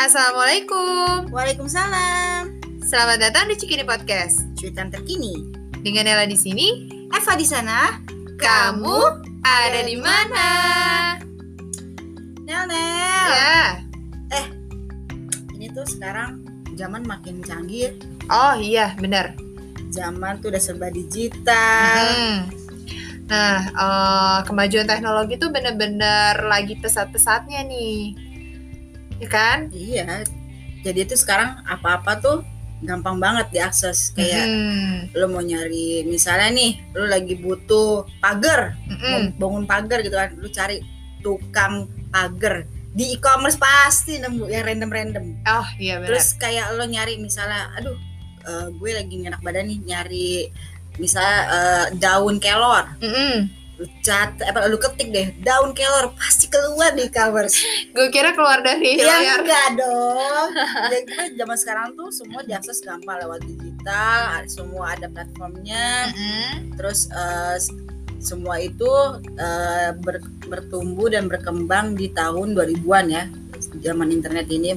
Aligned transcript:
Assalamualaikum. 0.00 1.28
Waalaikumsalam. 1.28 2.56
Selamat 2.80 3.20
datang 3.20 3.52
di 3.52 3.60
Cikini 3.60 3.84
Podcast. 3.84 4.48
Cuitan 4.56 4.88
terkini. 4.88 5.52
Dengan 5.84 6.08
Ella 6.08 6.24
di 6.24 6.40
sini, 6.40 6.88
Eva 7.12 7.36
di 7.36 7.44
sana. 7.44 8.00
kamu 8.40 8.96
ada 9.44 9.80
di 9.84 10.00
mana? 10.00 10.48
Nel 12.48 12.64
Nel. 12.64 13.28
Ya. 13.28 13.64
Ini 15.52 15.68
tuh 15.76 15.84
sekarang 15.84 16.48
zaman 16.80 17.04
makin 17.04 17.44
canggih. 17.44 17.92
Oh 18.32 18.56
iya, 18.56 18.96
benar. 18.96 19.36
Zaman 19.92 20.40
tuh 20.40 20.48
udah 20.48 20.62
serba 20.64 20.88
digital. 20.88 22.00
Hmm. 22.08 22.48
Nah, 23.28 23.68
eh, 23.68 24.38
kemajuan 24.48 24.88
teknologi 24.88 25.36
tuh 25.36 25.52
bener-bener 25.52 26.40
lagi 26.40 26.80
pesat-pesatnya 26.80 27.68
nih. 27.68 28.29
Ya 29.20 29.28
kan? 29.28 29.58
Iya. 29.70 30.24
Jadi 30.80 31.00
tuh 31.04 31.14
sekarang 31.14 31.60
apa-apa 31.62 32.16
tuh 32.16 32.38
gampang 32.80 33.20
banget 33.20 33.52
diakses. 33.52 34.16
Kayak 34.16 34.48
Hmm. 34.48 34.96
lo 35.12 35.28
mau 35.28 35.44
nyari 35.44 36.02
misalnya 36.02 36.48
nih, 36.50 36.80
lo 36.92 37.04
lagi 37.04 37.36
butuh 37.36 38.08
pagar, 38.18 38.74
mau 38.88 38.96
Mm-mm. 39.20 39.36
bangun 39.36 39.64
pagar 39.64 40.00
gitu 40.00 40.16
kan. 40.16 40.32
Lo 40.34 40.48
cari 40.48 40.80
tukang 41.20 41.84
pagar 42.08 42.64
di 42.90 43.14
e-commerce 43.14 43.54
pasti 43.54 44.16
nemu 44.16 44.48
yang 44.48 44.64
random-random. 44.64 45.44
Oh 45.46 45.68
iya 45.76 46.00
benar. 46.00 46.08
Terus 46.10 46.34
kayak 46.34 46.74
lo 46.74 46.82
nyari 46.82 47.20
misalnya, 47.20 47.68
aduh, 47.76 47.94
eh, 48.42 48.66
gue 48.72 48.90
lagi 48.90 49.14
enak 49.20 49.38
badan 49.38 49.68
nih 49.68 49.78
nyari 49.84 50.30
misalnya 50.96 51.38
eh, 51.46 51.86
daun 51.96 52.40
kelor, 52.40 52.88
Mm-mm. 52.98 53.46
Lu 53.80 53.88
cat, 54.00 54.36
apa 54.38 54.68
lu 54.68 54.76
ketik 54.76 55.08
deh 55.08 55.32
daun 55.40 55.72
kelor 55.72 56.12
pasti 56.12 56.46
keluar 56.46 56.92
di 56.92 57.08
covers. 57.08 57.56
Gue 57.90 58.06
kira 58.08 58.30
keluar 58.30 58.60
dari 58.60 59.00
ya 59.00 59.08
layar. 59.10 59.40
enggak 59.40 59.68
dong. 59.74 60.48
Jadi 60.86 61.02
kita 61.08 61.24
zaman 61.34 61.56
sekarang 61.56 61.86
tuh 61.94 62.12
semua 62.12 62.44
diakses 62.44 62.78
gampang 62.78 63.16
lewat 63.18 63.40
digital, 63.42 64.20
semua 64.46 64.92
ada 64.92 65.08
platformnya. 65.08 66.12
Mm-mm. 66.12 66.76
Terus 66.76 67.08
eh, 67.08 67.56
s- 67.56 67.72
semua 68.20 68.60
itu 68.60 68.84
eh, 69.34 69.96
ber- 69.96 70.28
bertumbuh 70.44 71.08
dan 71.08 71.24
berkembang 71.24 71.96
di 71.96 72.12
tahun 72.12 72.52
2000-an 72.52 73.06
ya, 73.08 73.24
zaman 73.80 74.12
internet 74.12 74.44
ini. 74.46 74.76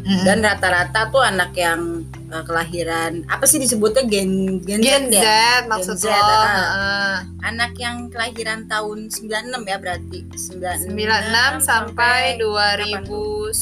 Mm-mm. 0.00 0.24
dan 0.24 0.40
rata-rata 0.40 1.08
tuh 1.08 1.20
anak 1.20 1.52
yang 1.52 2.02
uh, 2.28 2.40
kelahiran 2.42 3.20
apa 3.28 3.44
sih 3.44 3.56
disebutnya 3.56 4.08
gen 4.08 4.58
gen, 4.64 4.80
Gen 4.80 5.04
Z 5.08 5.14
Z 5.14 5.16
ya 5.20 5.48
maksud 5.68 5.96
Z, 5.96 6.08
lo. 6.08 6.16
ah. 6.16 6.40
Heeh. 6.40 7.14
anak 7.44 7.72
yang 7.76 8.08
kelahiran 8.08 8.64
tahun 8.64 9.12
96 9.12 9.60
ya 9.62 9.76
berarti 9.76 10.18
96, 10.32 10.88
96 10.88 11.60
sampai 11.60 12.40
2010. 12.40 13.60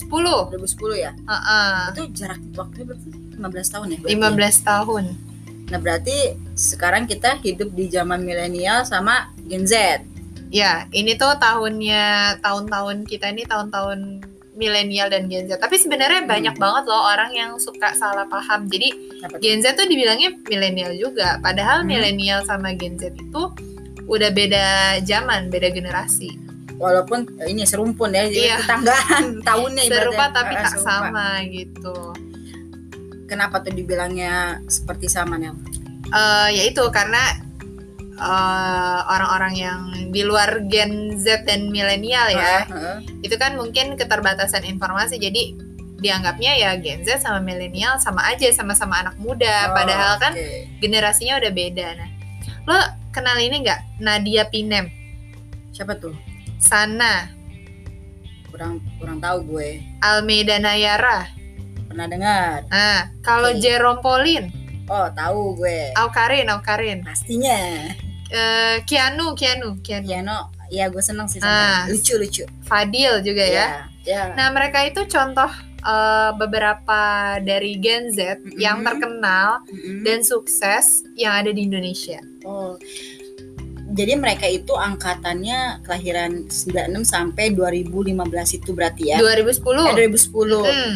2010 0.54 0.94
ya 0.96 1.12
Heeh. 1.12 1.76
itu 1.92 2.02
jarak 2.14 2.40
waktunya 2.54 2.84
berarti 2.86 3.08
15 3.34 3.74
tahun 3.74 3.86
ya 3.88 3.98
berarti 3.98 4.14
15 4.14 4.62
tahun. 4.62 5.04
nah 5.68 5.78
berarti 5.78 6.16
sekarang 6.54 7.04
kita 7.04 7.36
hidup 7.38 7.68
di 7.72 7.86
zaman 7.88 8.22
milenial 8.22 8.86
sama 8.86 9.34
Gen 9.44 9.66
Z 9.66 9.74
Ya, 10.48 10.88
ini 10.96 11.12
tuh 11.12 11.36
tahunnya 11.36 12.40
tahun-tahun 12.40 13.04
kita 13.04 13.36
ini 13.36 13.44
tahun-tahun 13.44 14.24
milenial 14.58 15.06
dan 15.06 15.24
Gen 15.24 15.46
Z. 15.46 15.56
Tapi 15.56 15.76
sebenarnya 15.76 16.20
Hmm. 16.20 16.28
banyak 16.28 16.54
banget 16.54 16.84
loh 16.84 17.02
orang 17.06 17.30
yang 17.30 17.50
suka 17.56 17.94
salah 17.94 18.26
paham. 18.26 18.66
Jadi? 18.66 18.90
Gen 19.38 19.62
Z 19.62 19.72
tuh 19.72 19.86
dibilangnya 19.86 20.34
milenial 20.44 20.92
juga. 20.92 21.38
Padahal 21.38 21.80
Hmm. 21.80 21.88
milenial 21.88 22.42
sama 22.42 22.74
Gen 22.74 22.94
Z 22.94 23.14
itu 23.14 23.42
udah 24.04 24.30
beda 24.30 24.66
zaman, 25.00 25.46
beda 25.46 25.70
generasi. 25.70 26.34
walaupun 26.76 27.26
eh, 27.38 27.50
ini 27.50 27.66
serumpun 27.66 28.06
ya 28.08 28.22
jadi 28.24 28.38
Iya. 28.48 28.56
tetanggaan 28.62 29.24
tahunnya 29.50 29.82
Serupa 29.84 29.98
ibaratnya. 30.14 30.30
tapi 30.32 30.52
Eh, 30.52 30.58
tak 30.60 30.72
serupa. 30.72 30.86
sama 30.86 31.26
gitu. 31.44 31.96
kenapa 33.26 33.56
tuh 33.58 33.72
dibilangnya 33.72 34.34
seperti 34.64 35.06
sama 35.06 35.34
nih 35.36 35.50
Eh 36.08 36.48
ya 36.54 36.62
itu 36.64 36.80
karena 36.88 37.18
eh, 38.18 39.00
orang-orang 39.06 39.54
yang 39.54 39.80
di 40.10 40.22
luar 40.26 40.66
Gen 40.66 41.16
Z 41.16 41.46
dan 41.46 41.70
milenial 41.70 42.28
ya. 42.34 42.66
itu 43.22 43.34
kan 43.38 43.54
mungkin 43.54 43.94
keterbatasan 43.94 44.66
informasi. 44.66 45.22
Jadi 45.22 45.68
dianggapnya 45.98 46.54
ya 46.54 46.70
Gen 46.78 47.02
Z 47.02 47.26
sama 47.26 47.42
milenial 47.42 47.98
sama 47.98 48.22
aja 48.30 48.46
sama-sama 48.54 49.02
anak 49.02 49.18
muda. 49.18 49.74
Padahal 49.74 50.18
kan 50.22 50.32
generasinya 50.78 51.42
udah 51.42 51.52
beda. 51.52 51.88
Nah 51.98 52.08
lo 52.68 52.78
kenal 53.10 53.36
ini 53.42 53.66
nggak? 53.66 53.98
Nadia 53.98 54.46
Pinem. 54.46 54.86
Siapa 55.74 55.98
tuh? 55.98 56.14
Sana. 56.58 57.30
Kurang 58.48 58.82
kurang 58.98 59.18
tahu 59.18 59.58
gue. 59.58 59.82
Almeida 60.02 60.58
Nayara. 60.62 61.26
Pernah 61.90 62.06
dengar? 62.06 62.58
Nah 62.70 63.10
kalau 63.22 63.50
Oke. 63.54 63.60
Jerome 63.62 64.00
Pauline. 64.02 64.48
Oh 64.88 65.10
tahu 65.12 65.58
gue. 65.58 65.92
Aukarin 65.98 66.48
Aukarin. 66.48 67.02
Pastinya 67.02 67.58
Eh, 68.28 68.76
Kianu 68.84 69.32
Kianu 69.32 69.80
Kianu 69.80 70.04
piano 70.04 70.36
ya 70.68 70.86
gue 70.86 71.00
seneng 71.00 71.24
sih 71.26 71.40
Ah. 71.40 71.88
sama 71.88 71.92
lucu 71.92 72.14
lucu. 72.16 72.44
Fadil 72.62 73.24
juga 73.24 73.40
ya. 73.42 73.66
Ya 74.04 74.32
nah 74.36 74.48
mereka 74.48 74.84
itu 74.84 75.04
contoh 75.04 75.48
eh, 75.78 76.30
beberapa 76.36 77.00
dari 77.40 77.80
Gen 77.80 78.10
Z 78.10 78.36
yang 78.54 78.80
Mm-mm. 78.80 78.88
terkenal 78.88 79.48
Mm-mm. 79.64 80.04
dan 80.04 80.20
sukses 80.20 81.04
yang 81.14 81.32
ada 81.34 81.50
di 81.50 81.64
Indonesia. 81.64 82.20
Oh. 82.44 82.76
Jadi 83.88 84.12
mereka 84.14 84.44
itu 84.44 84.76
angkatannya 84.76 85.80
kelahiran 85.80 86.44
96 86.46 87.08
sampai 87.08 87.50
2015 87.50 88.12
itu 88.54 88.70
berarti 88.70 89.10
ya? 89.10 89.16
2010 89.16 89.64
eh, 89.88 89.94
2010 89.96 90.60
Hmm, 90.60 90.94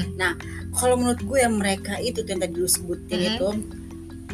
kalau 0.70 1.00
menurut 1.00 1.18
gue 1.18 1.38
yang 1.40 1.56
mereka 1.56 1.96
itu 1.98 2.20
tuh 2.20 2.28
yang 2.28 2.44
tadi 2.44 2.52
lu 2.54 2.68
sebutin 2.68 3.16
Mhm. 3.16 3.28
itu 3.32 3.46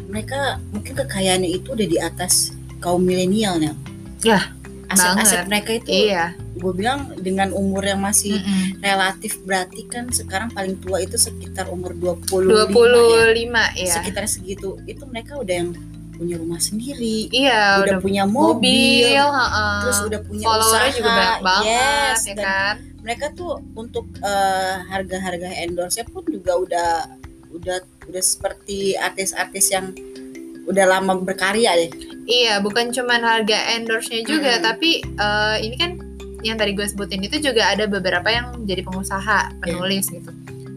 mereka 0.09 0.59
mungkin 0.71 0.93
kekayaannya 0.97 1.51
itu 1.53 1.71
udah 1.71 1.87
di 1.87 1.99
atas 1.99 2.51
kaum 2.79 3.03
milenial 3.03 3.59
nih 3.59 3.75
Ya, 4.19 4.51
aset-aset 4.91 5.47
mereka 5.47 5.79
itu 5.79 6.11
iya. 6.11 6.35
gue 6.59 6.73
bilang 6.75 7.15
dengan 7.21 7.55
umur 7.55 7.87
yang 7.87 8.03
masih 8.03 8.35
Mm-mm. 8.35 8.83
relatif 8.83 9.39
berarti 9.47 9.87
kan 9.87 10.11
sekarang 10.11 10.51
paling 10.51 10.75
tua 10.83 10.99
itu 10.99 11.15
sekitar 11.15 11.71
umur 11.71 11.95
25 11.95 12.51
ya 12.51 12.67
25 12.67 13.79
ya. 13.79 13.95
sekitar 13.95 14.25
segitu 14.27 14.75
itu 14.85 15.07
mereka 15.07 15.39
udah 15.39 15.55
yang 15.55 15.71
punya 16.19 16.35
rumah 16.35 16.59
sendiri 16.59 17.31
Iya, 17.31 17.79
udah, 17.79 17.95
udah, 17.95 17.99
punya 18.03 18.25
mobil, 18.27 19.07
mobil, 19.07 19.23
heeh. 19.23 19.79
terus 19.87 19.99
udah 20.03 20.21
punya 20.27 20.47
usaha 20.51 20.87
juga 20.91 21.11
banyak 21.15 21.41
banget 21.47 21.67
yes, 21.71 22.21
ya 22.27 22.35
kan. 22.35 22.75
mereka 23.07 23.27
tuh 23.31 23.53
untuk 23.79 24.07
eh, 24.19 24.77
harga-harga 24.91 25.49
endorse 25.63 26.03
pun 26.11 26.27
juga 26.27 26.59
udah 26.59 26.91
udah 27.55 27.79
udah 28.11 28.23
seperti 28.25 28.99
artis-artis 28.99 29.71
yang 29.71 29.95
udah 30.69 30.85
lama 30.87 31.17
berkarya 31.19 31.73
deh 31.75 31.91
Iya, 32.29 32.61
bukan 32.61 32.93
cuman 32.93 33.25
harga 33.25 33.57
endorse-nya 33.73 34.21
juga, 34.21 34.61
Mm-mm. 34.61 34.65
tapi 34.69 35.01
eh, 35.01 35.57
ini 35.65 35.81
kan 35.81 35.97
yang 36.45 36.61
tadi 36.61 36.77
gue 36.77 36.85
sebutin 36.85 37.25
itu 37.25 37.41
juga 37.41 37.73
ada 37.73 37.89
beberapa 37.89 38.29
yang 38.29 38.53
jadi 38.63 38.85
pengusaha, 38.85 39.57
penulis 39.59 40.13
gitu. 40.13 40.29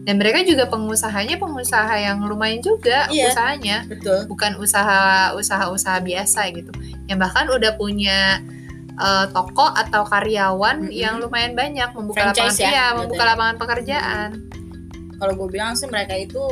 Dan 0.02 0.16
mereka 0.16 0.42
juga 0.42 0.64
pengusahanya 0.66 1.36
pengusaha 1.36 1.92
yang 1.94 2.24
lumayan 2.24 2.58
juga 2.58 3.04
Iya. 3.06 3.30
usahanya, 3.30 3.84
betul 3.84 4.24
bukan 4.26 4.56
usaha 4.58 5.30
usaha-usaha 5.36 6.00
biasa 6.00 6.50
gitu. 6.50 6.72
Yang 7.04 7.18
bahkan 7.20 7.46
udah 7.52 7.76
punya 7.76 8.40
eh, 8.96 9.26
toko 9.28 9.68
atau 9.76 10.08
karyawan 10.08 10.88
Mm-mm. 10.88 10.96
yang 10.96 11.20
lumayan 11.20 11.52
banyak 11.52 11.92
membuka 11.92 12.32
lapangan 12.32 12.48
Franchise 12.48 12.58
ya, 12.58 12.68
iya, 12.72 12.84
membuka 12.96 13.22
lapangan 13.28 13.56
pekerjaan. 13.60 14.30
kalau 15.20 15.36
gue 15.36 15.48
bilang 15.52 15.76
sih 15.76 15.86
mereka 15.86 16.16
itu 16.16 16.42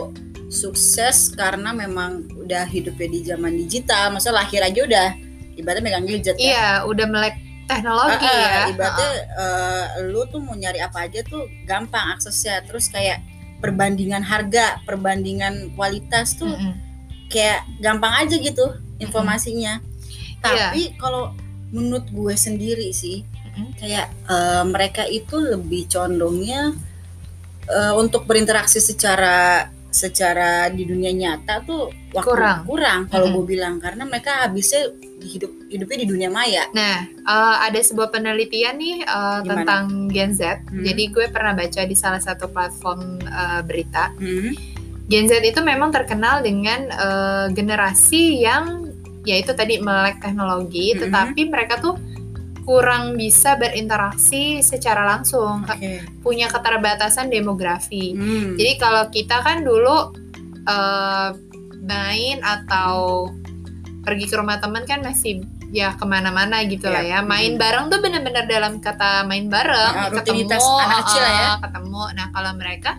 sukses 0.51 1.31
karena 1.31 1.71
memang 1.71 2.27
udah 2.37 2.67
hidupnya 2.67 3.09
di 3.09 3.21
zaman 3.25 3.55
digital 3.57 4.11
masa 4.11 4.29
lahir 4.31 4.59
aja 4.61 4.83
udah 4.83 5.09
ibaratnya 5.55 5.85
megang 5.85 6.05
gadget 6.05 6.35
ya 6.35 6.43
Iya, 6.43 6.67
udah 6.85 7.07
melek 7.07 7.37
teknologi 7.65 8.27
Ah, 8.27 8.35
ah, 8.35 8.43
ya. 8.43 8.63
ibaratnya 8.69 9.11
eh, 9.39 9.85
lu 10.05 10.27
tuh 10.27 10.43
mau 10.43 10.53
nyari 10.53 10.83
apa 10.83 11.07
aja 11.07 11.23
tuh 11.23 11.47
gampang 11.65 12.13
aksesnya 12.13 12.67
terus 12.67 12.91
kayak 12.91 13.23
perbandingan 13.63 14.21
harga 14.21 14.83
perbandingan 14.83 15.71
kualitas 15.73 16.35
tuh 16.35 16.51
Mm-mm. 16.51 16.75
kayak 17.29 17.63
gampang 17.79 18.11
aja 18.19 18.35
gitu 18.35 18.67
informasinya 18.99 19.79
Iya. 20.41 20.73
tapi 20.73 20.97
kalau 20.97 21.31
menurut 21.71 22.11
gue 22.11 22.35
sendiri 22.35 22.91
sih 22.91 23.23
Mm-mm. 23.23 23.79
kayak 23.79 24.11
eh, 24.27 24.65
mereka 24.67 25.07
itu 25.07 25.39
lebih 25.39 25.87
condongnya 25.87 26.75
eh, 27.69 27.93
untuk 27.95 28.27
berinteraksi 28.27 28.81
secara 28.81 29.69
secara 29.91 30.51
di 30.67 30.83
dunia 30.83 31.11
nyata 31.11 31.61
tuh 31.61 31.91
waktu 32.11 32.27
Kurang. 32.27 32.59
kurang 32.65 33.01
kalau 33.07 33.27
Mm-mm. 33.27 33.37
gue 33.37 33.45
bilang 33.51 33.75
karena 33.77 34.03
mereka 34.03 34.47
habisnya 34.47 34.87
hidup 35.21 35.51
hidupnya 35.67 35.99
di 35.99 36.09
dunia 36.09 36.29
maya 36.29 36.65
Nah, 36.71 37.05
eh, 37.07 37.57
ada 37.61 37.77
sebuah 37.77 38.09
penelitian 38.09 38.75
nih 38.75 39.03
Gimana? 39.03 39.45
tentang 39.45 39.83
Gen 40.09 40.33
Z. 40.33 40.41
Hmm. 40.65 40.81
Jadi 40.81 41.03
gue 41.09 41.27
pernah 41.29 41.53
baca 41.53 41.81
di 41.83 41.93
salah 41.93 42.19
satu 42.19 42.47
platform 42.47 43.01
eh, 43.21 43.61
berita. 43.61 44.15
Hmm. 44.15 44.55
Gen 45.07 45.27
Z 45.27 45.43
itu 45.43 45.61
memang 45.61 45.91
terkenal 45.91 46.41
dengan 46.41 46.87
eh, 46.87 47.47
generasi 47.51 48.41
yang 48.41 48.87
yaitu 49.23 49.53
tadi 49.53 49.77
melek 49.77 50.17
teknologi, 50.19 50.95
Hmm. 50.95 51.01
tetapi 51.05 51.41
mereka 51.47 51.77
tuh 51.77 51.99
kurang 52.71 53.19
bisa 53.19 53.59
berinteraksi 53.59 54.63
secara 54.63 55.03
langsung, 55.03 55.67
Oke. 55.67 56.07
punya 56.23 56.47
keterbatasan 56.47 57.27
demografi. 57.27 58.15
Hmm. 58.15 58.55
Jadi 58.55 58.73
kalau 58.79 59.11
kita 59.11 59.43
kan 59.43 59.67
dulu 59.67 60.15
eh, 60.63 61.29
main 61.83 62.39
atau 62.39 63.27
pergi 64.07 64.31
ke 64.31 64.39
rumah 64.39 64.63
teman 64.63 64.87
kan 64.87 65.03
masih 65.03 65.43
ya 65.75 65.99
ke 65.99 66.07
mana-mana 66.07 66.63
gitu 66.63 66.87
lah 66.87 67.03
ya. 67.03 67.19
Ya, 67.19 67.27
Main 67.27 67.55
hmm. 67.55 67.63
bareng 67.63 67.85
tuh 67.91 67.99
bener-bener 67.99 68.47
dalam 68.47 68.79
kata 68.79 69.27
main 69.27 69.51
bareng, 69.51 69.95
Ah, 69.97 70.07
ketemu, 70.15 70.47
rutinitas 70.47 70.63
anak 70.63 70.97
kecil 71.03 71.23
lah 71.23 71.33
ya. 71.35 71.43
eh, 71.43 71.57
ketemu. 71.67 72.03
Nah 72.15 72.27
kalau 72.31 72.53
mereka 72.55 72.91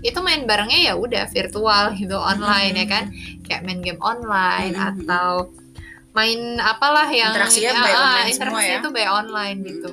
itu 0.00 0.18
main 0.20 0.44
barengnya 0.44 0.80
ya 0.80 0.94
udah 0.96 1.24
virtual 1.28 1.84
gitu 1.92 2.16
online 2.16 2.72
ya 2.76 2.86
kan, 2.88 3.04
kayak 3.44 3.64
main 3.64 3.80
game 3.80 4.00
online 4.00 4.72
Hmm. 4.72 4.88
atau 4.96 5.52
main 6.14 6.40
apalah 6.56 7.06
yang 7.06 7.34
Interaksinya 7.34 7.70
ya, 7.70 7.74
by 7.76 7.90
ah, 7.90 7.98
online 7.98 8.24
semua 8.24 8.32
interaksi 8.32 8.70
ya. 8.70 8.78
itu 8.78 8.88
by 8.90 9.06
online 9.08 9.58
gitu. 9.60 9.90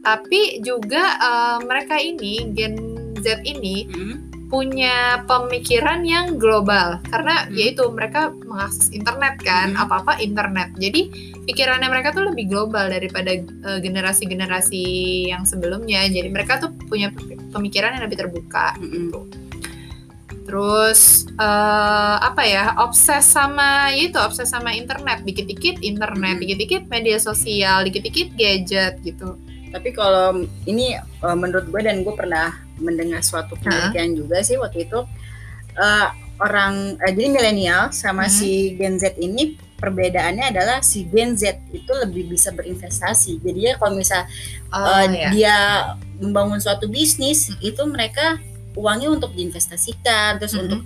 Tapi 0.00 0.40
juga 0.60 1.02
eh, 1.16 1.58
mereka 1.60 1.96
ini 1.96 2.34
Gen 2.50 2.74
Z 3.18 3.42
ini 3.42 3.86
Hmm. 3.86 4.16
punya 4.44 5.24
pemikiran 5.24 6.04
yang 6.04 6.36
global 6.36 7.00
karena 7.04 7.42
Hmm. 7.42 7.52
yaitu 7.52 7.82
mereka 7.88 8.28
mengakses 8.44 8.86
internet 8.88 9.40
kan 9.40 9.72
Hmm. 9.72 9.82
apa-apa 9.82 10.20
internet 10.20 10.70
jadi 10.76 11.08
pikirannya 11.42 11.88
mereka 11.88 12.12
tuh 12.12 12.28
lebih 12.28 12.46
global 12.46 12.86
daripada 12.86 13.34
eh, 13.34 13.78
generasi-generasi 13.80 14.84
yang 15.26 15.42
sebelumnya 15.42 16.06
jadi 16.06 16.28
mereka 16.28 16.60
tuh 16.60 16.70
punya 16.86 17.10
pemikiran 17.50 17.96
yang 17.96 18.04
lebih 18.04 18.20
terbuka 18.20 18.76
Hmm. 18.76 19.10
Terus 20.44 21.24
eh, 21.34 22.16
apa 22.20 22.42
ya 22.44 22.76
obses 22.80 23.24
sama 23.24 23.88
itu 23.90 24.14
obses 24.20 24.48
sama 24.48 24.76
internet 24.76 25.24
dikit-dikit 25.24 25.80
internet 25.80 26.36
Hmm. 26.36 26.42
dikit-dikit 26.44 26.82
media 26.86 27.16
sosial 27.18 27.84
dikit-dikit 27.84 28.36
gadget 28.36 29.00
gitu 29.00 29.36
Tapi 29.74 29.90
kalau 29.90 30.46
ini 30.70 30.94
uh, 31.18 31.34
menurut 31.34 31.66
gue 31.66 31.82
dan 31.82 32.06
gue 32.06 32.14
pernah 32.14 32.54
mendengar 32.78 33.26
suatu 33.26 33.58
penelitian 33.58 34.14
juga 34.14 34.38
sih 34.38 34.54
waktu 34.54 34.86
itu 34.86 35.02
uh, 35.74 36.08
orang 36.38 36.94
uh, 36.94 37.10
jadi 37.10 37.26
milenial 37.26 37.82
sama 37.90 38.30
Hmm. 38.30 38.34
si 38.38 38.78
Gen 38.78 39.02
Z 39.02 39.18
ini 39.18 39.58
perbedaannya 39.74 40.54
adalah 40.54 40.78
si 40.78 41.10
Gen 41.10 41.34
Z 41.34 41.58
itu 41.74 41.90
lebih 41.90 42.30
bisa 42.30 42.54
berinvestasi. 42.54 43.42
Jadi 43.42 43.60
ya 43.66 43.74
kalau 43.74 43.98
misal 43.98 44.22
Oh, 44.70 44.78
uh, 44.78 45.10
ya. 45.10 45.28
dia 45.34 45.56
membangun 46.22 46.62
suatu 46.62 46.86
bisnis 46.86 47.50
Hmm. 47.50 47.58
itu 47.58 47.82
mereka 47.90 48.38
uangnya 48.74 49.08
untuk 49.10 49.32
diinvestasikan 49.32 50.36
terus 50.36 50.52
Mhm. 50.52 50.62
untuk 50.62 50.80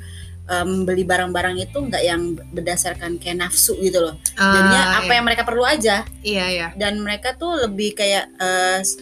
um, 0.46 0.70
beli 0.82 1.04
barang-barang 1.04 1.56
itu 1.58 1.76
nggak 1.78 2.02
yang 2.02 2.22
berdasarkan 2.48 3.16
kayak 3.16 3.36
nafsu 3.38 3.76
gitu 3.78 4.00
loh. 4.00 4.14
Ah, 4.34 4.48
Jadinya 4.50 4.82
apa 4.96 5.04
iya. 5.04 5.14
yang 5.14 5.26
mereka 5.26 5.42
perlu 5.42 5.62
aja 5.62 5.96
iya 6.22 6.46
ya 6.48 6.68
dan 6.74 6.96
mereka 6.98 7.32
tuh 7.34 7.56
lebih 7.60 7.92
kayak 7.92 8.32
eh, 8.34 8.80
s- 8.80 8.96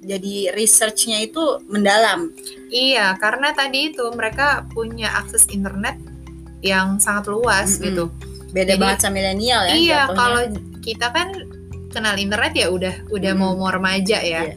jadi 0.00 0.52
researchnya 0.52 1.24
itu 1.24 1.40
mendalam. 1.64 2.28
Iya, 2.68 3.16
karena 3.16 3.50
tadi 3.50 3.88
itu 3.88 4.04
mereka 4.10 4.68
punya 4.68 5.08
akses 5.16 5.48
internet 5.48 5.96
yang 6.60 6.98
sangat 6.98 7.24
luas 7.26 7.74
Mm-mm. 7.74 7.84
gitu. 7.86 8.04
Beda 8.52 8.74
Jadi- 8.74 8.80
banget 8.80 8.98
sama 9.00 9.14
milenial 9.14 9.64
ya. 9.64 9.72
iya, 9.72 10.00
jatuhnya. 10.04 10.14
kalau 10.14 10.42
kita 10.78 11.06
kan 11.08 11.28
kenal 11.88 12.14
internet 12.14 12.52
ya 12.52 12.68
udah 12.68 12.94
udah 13.08 13.32
Mm. 13.32 13.38
mau 13.38 13.56
mau 13.56 13.70
remaja 13.70 14.20
ya. 14.20 14.40
Iya. 14.44 14.54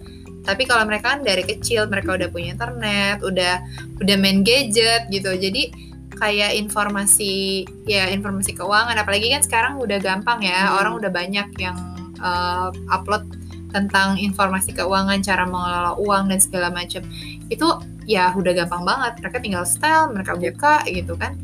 Tapi 0.47 0.63
kalau 0.63 0.87
mereka 0.87 1.19
kan 1.19 1.27
dari 1.27 1.43
kecil 1.43 1.91
mereka 1.91 2.15
udah 2.15 2.31
punya 2.31 2.55
internet, 2.55 3.19
udah 3.19 3.59
udah 3.99 4.15
main 4.15 4.47
gadget 4.47 5.11
gitu. 5.11 5.35
Jadi 5.35 5.75
kayak 6.17 6.55
informasi 6.57 7.67
ya 7.85 8.09
informasi 8.09 8.57
keuangan 8.57 8.97
apalagi 8.97 9.29
kan 9.29 9.43
sekarang 9.43 9.73
udah 9.77 9.99
gampang 9.99 10.39
ya. 10.41 10.71
Hmm. 10.71 10.77
Orang 10.79 10.93
udah 11.03 11.11
banyak 11.11 11.51
yang 11.59 11.75
uh, 12.23 12.71
upload 12.89 13.27
tentang 13.75 14.15
informasi 14.15 14.71
keuangan, 14.71 15.19
cara 15.19 15.43
mengelola 15.43 15.99
uang 15.99 16.31
dan 16.31 16.39
segala 16.39 16.71
macam. 16.71 17.03
Itu 17.51 17.67
ya 18.07 18.31
udah 18.31 18.63
gampang 18.63 18.87
banget. 18.87 19.19
Mereka 19.19 19.37
tinggal 19.43 19.67
style, 19.67 20.15
mereka 20.15 20.33
Yep. 20.33 20.41
buka 20.55 20.75
gitu 20.87 21.13
kan. 21.19 21.35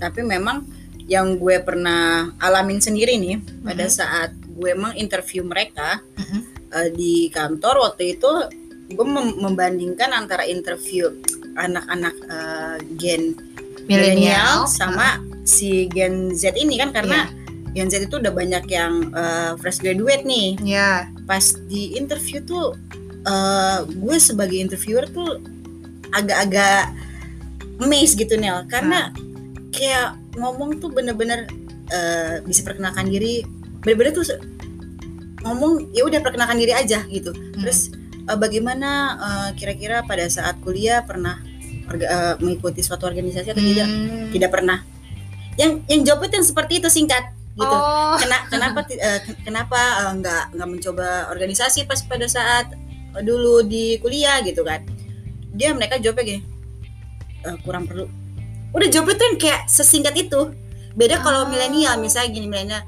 Tapi 0.00 0.24
memang 0.24 0.64
yang 1.04 1.36
gue 1.36 1.60
pernah 1.60 2.32
alamin 2.40 2.80
sendiri 2.80 3.20
nih 3.20 3.36
pada 3.60 3.84
Mhm. 3.84 3.92
saat 3.92 4.30
gue 4.32 4.70
emang 4.72 4.96
interview 4.96 5.44
mereka 5.44 6.00
Mhm. 6.16 6.40
Eh, 6.74 6.90
di 6.92 7.28
kantor 7.28 7.92
waktu 7.92 8.16
itu 8.18 8.30
gue 8.92 9.06
mem- 9.08 9.40
membandingkan 9.40 10.12
antara 10.12 10.44
interview 10.44 11.08
anak-anak 11.56 12.14
eh, 12.28 12.76
Gen 12.96 13.36
milenial 13.88 14.70
sama 14.70 15.18
si 15.42 15.90
Gen 15.90 16.30
Z 16.32 16.54
ini 16.54 16.78
kan 16.78 16.94
karena 16.94 17.26
Gen 17.72 17.88
Z 17.88 18.04
itu 18.04 18.20
udah 18.20 18.30
banyak 18.30 18.64
yang 18.68 19.10
eh, 19.16 19.52
fresh 19.56 19.80
graduate 19.80 20.28
nih. 20.28 20.60
Ya, 20.60 21.08
pas 21.24 21.56
di 21.66 21.96
interview 21.96 22.44
tuh 22.44 22.76
eh, 23.24 23.78
gue 23.88 24.16
sebagai 24.20 24.60
interviewer 24.60 25.08
tuh 25.08 25.40
agak-agak 26.12 26.92
amazed 27.80 28.20
gitu 28.20 28.36
Nel. 28.36 28.68
Karena 28.68 29.08
kayak 29.72 30.20
ngomong 30.36 30.84
tuh 30.84 30.92
bener-bener 30.92 31.48
eh, 31.88 32.44
bisa 32.44 32.60
perkenalkan 32.60 33.08
diri. 33.08 33.40
Bener-bener 33.82 34.12
tuh 34.14 34.28
ngomong 35.42 35.90
ya 35.90 36.02
udah 36.02 36.18
perkenalkan 36.18 36.56
diri 36.56 36.72
aja 36.72 37.02
gitu. 37.06 37.30
Terus 37.32 37.90
eh, 38.22 38.36
bagaimana 38.36 38.90
eh, 39.18 39.50
kira-kira 39.54 40.02
pada 40.02 40.26
saat 40.26 40.58
kuliah 40.60 41.02
pernah 41.02 41.38
orga- 41.86 42.08
eh, 42.08 42.34
mengikuti 42.38 42.80
suatu 42.80 43.04
organisasi 43.04 43.50
atau 43.50 43.60
tidak? 43.60 43.86
Hmm. 43.86 44.30
tidak 44.30 44.50
pernah. 44.50 44.78
Yang 45.54 45.84
yang 45.86 46.00
jawabnya 46.02 46.28
tuh 46.28 46.36
yang 46.40 46.48
seperti 46.48 46.72
itu 46.78 46.88
singkat 46.88 47.24
gitu. 47.52 47.68
Oh, 47.68 48.16
Kena- 48.16 48.48
kenapa 48.48 48.80
ken- 48.82 49.02
kenapa 49.42 49.80
eh, 50.00 50.12
nggak 50.16 50.42
nggak 50.56 50.68
mencoba 50.68 51.08
organisasi 51.28 51.84
pas 51.84 52.00
pada 52.00 52.24
saat 52.24 52.72
eh, 53.12 53.22
dulu 53.22 53.60
di 53.62 53.98
kuliah 53.98 54.40
gitu 54.40 54.64
kan. 54.64 54.80
Dia 55.52 55.76
mereka 55.76 56.00
jawabnya 56.00 56.24
gini 56.24 56.40
"Eh, 57.42 57.56
kurang 57.60 57.84
perlu. 57.84 58.08
Udah 58.72 58.88
jawabnya 58.88 59.14
tuh 59.14 59.26
yang 59.28 59.36
kayak 59.36 59.60
sesingkat 59.68 60.14
itu. 60.16 60.40
Beda 60.92 61.20
kalau 61.20 61.44
Oh. 61.44 61.48
milenial 61.48 61.96
misalnya 61.98 62.30
gini 62.30 62.46
milenial 62.46 62.80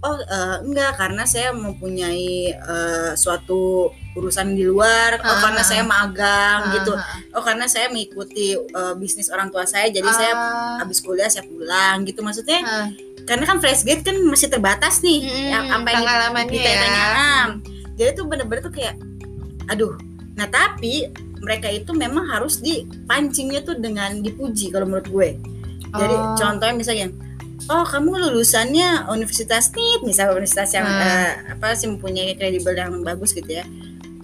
oh 0.00 0.16
eh, 0.16 0.56
enggak 0.62 0.96
karena 0.96 1.24
saya 1.24 1.52
mempunyai 1.52 2.30
eh, 2.50 3.12
suatu 3.14 3.88
urusan 4.10 4.52
di 4.52 4.64
luar 4.64 5.16
oh 5.16 5.28
Ah, 5.28 5.38
karena 5.40 5.62
saya 5.62 5.82
magang 5.82 6.60
ah, 6.62 6.72
gitu 6.72 6.92
ah, 6.92 7.04
oh 7.32 7.42
karena 7.42 7.64
saya 7.64 7.86
mengikuti 7.86 8.56
eh, 8.56 8.94
bisnis 8.96 9.28
orang 9.28 9.48
tua 9.48 9.64
saya 9.64 9.86
jadi 9.86 10.08
saya 10.10 10.32
ah. 10.32 10.76
habis 10.78 10.98
kuliah 10.98 11.28
saya 11.28 11.44
pulang 11.44 12.02
gitu 12.02 12.20
maksudnya 12.20 12.58
Ah. 12.62 12.88
karena 13.22 13.44
kan 13.44 13.58
fresh 13.58 13.84
grade 13.84 14.00
kan 14.00 14.16
masih 14.24 14.48
terbatas 14.48 15.00
nih 15.00 15.20
Hmm, 15.20 15.48
yang 15.48 15.64
apa 15.70 15.88
yang 15.90 16.02
ditanya 16.50 16.88
ya. 16.88 17.06
ah. 17.12 17.46
jadi 17.94 18.10
tuh 18.14 18.24
bener-bener 18.24 18.62
tuh 18.62 18.72
kayak 18.72 18.96
aduh 19.66 19.94
nah 20.32 20.48
tapi 20.48 21.12
mereka 21.38 21.68
itu 21.68 21.92
memang 21.92 22.24
harus 22.26 22.58
dipancingnya 22.58 23.60
tuh 23.60 23.76
dengan 23.76 24.16
dipuji 24.18 24.68
kalau 24.68 24.88
menurut 24.88 25.06
gue 25.06 25.28
jadi 25.90 26.14
Oh. 26.14 26.34
contohnya 26.34 26.72
misalnya 26.72 27.06
oh 27.68 27.84
kamu 27.84 28.30
lulusannya 28.30 29.10
universitas 29.10 29.68
nih 29.74 30.00
misalnya 30.06 30.32
universitas 30.38 30.70
yang 30.72 30.86
Hmm. 30.88 31.02
eh, 31.04 31.30
apa 31.52 31.76
sih 31.76 31.86
mempunyai 31.90 32.32
kredibel 32.34 32.72
yang 32.72 32.94
bagus 33.04 33.34
gitu 33.34 33.60
ya. 33.60 33.64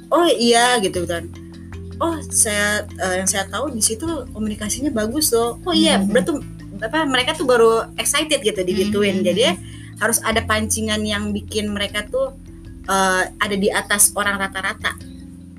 Oh 0.09 0.25
iya 0.25 0.79
gitu 0.81 1.03
kan 1.05 1.27
oh 1.97 2.21
saya 2.29 2.85
eh, 3.01 3.25
yang 3.25 3.29
saya 3.29 3.49
tahu 3.49 3.73
di 3.73 3.81
situ 3.81 4.05
komunikasinya 4.33 4.93
bagus 4.93 5.33
loh. 5.33 5.61
Oh 5.65 5.75
iya 5.75 5.97
Hmm. 6.01 6.09
berarti 6.13 6.33
apa 6.77 7.09
mereka 7.09 7.33
tuh 7.33 7.49
baru 7.49 7.89
excited 7.97 8.41
gitu 8.41 8.61
digituin. 8.63 9.21
Hmm. 9.21 9.27
jadi 9.27 9.57
harus 9.97 10.21
ada 10.21 10.45
pancingan 10.45 11.01
yang 11.09 11.33
bikin 11.33 11.73
mereka 11.73 12.05
tuh 12.07 12.37
eh, 12.87 13.23
ada 13.37 13.57
di 13.57 13.69
atas 13.73 14.13
orang 14.15 14.39
rata-rata. 14.39 14.95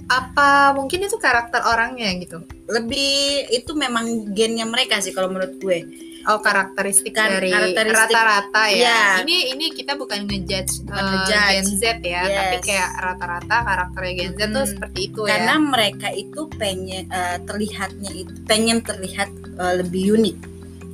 Apa 0.07 0.71
mungkin 0.71 1.03
itu 1.03 1.19
karakter 1.19 1.59
orangnya 1.67 2.07
gitu? 2.23 2.39
Lebih 2.71 3.51
itu 3.51 3.75
memang 3.75 4.31
gennya 4.31 4.63
mereka 4.63 5.03
sih 5.03 5.11
kalau 5.11 5.27
menurut 5.27 5.59
gue 5.59 5.83
oh 6.27 6.39
karakteristik 6.39 7.11
Kan- 7.11 7.31
dari 7.31 7.49
karakteristik. 7.49 7.97
rata-rata 8.11 8.63
ya 8.67 8.75
Iya. 8.77 9.01
ini 9.23 9.37
ini 9.51 9.65
kita 9.69 9.95
bukan 9.95 10.23
ngejudge 10.23 10.83
Bukan 10.83 10.97
eh, 10.97 11.07
ngejudge. 11.07 11.47
Gen 11.49 11.67
Z 11.73 11.83
ya 12.01 12.21
Yes. 12.21 12.35
tapi 12.37 12.57
kayak 12.61 12.89
rata-rata 12.97 13.55
karakternya 13.63 14.13
Gen 14.13 14.31
Z 14.33 14.41
tuh 14.47 14.59
Hmm. 14.59 14.71
seperti 14.73 14.99
itu 15.05 15.21
karena 15.23 15.53
ya 15.53 15.63
mereka 15.63 16.07
itu 16.09 16.41
pengen 16.53 17.03
eh, 17.07 17.37
terlihatnya 17.41 18.11
itu 18.13 18.31
pengen 18.43 18.77
terlihat 18.81 19.29
eh, 19.55 19.73
lebih 19.77 20.13
unik 20.13 20.37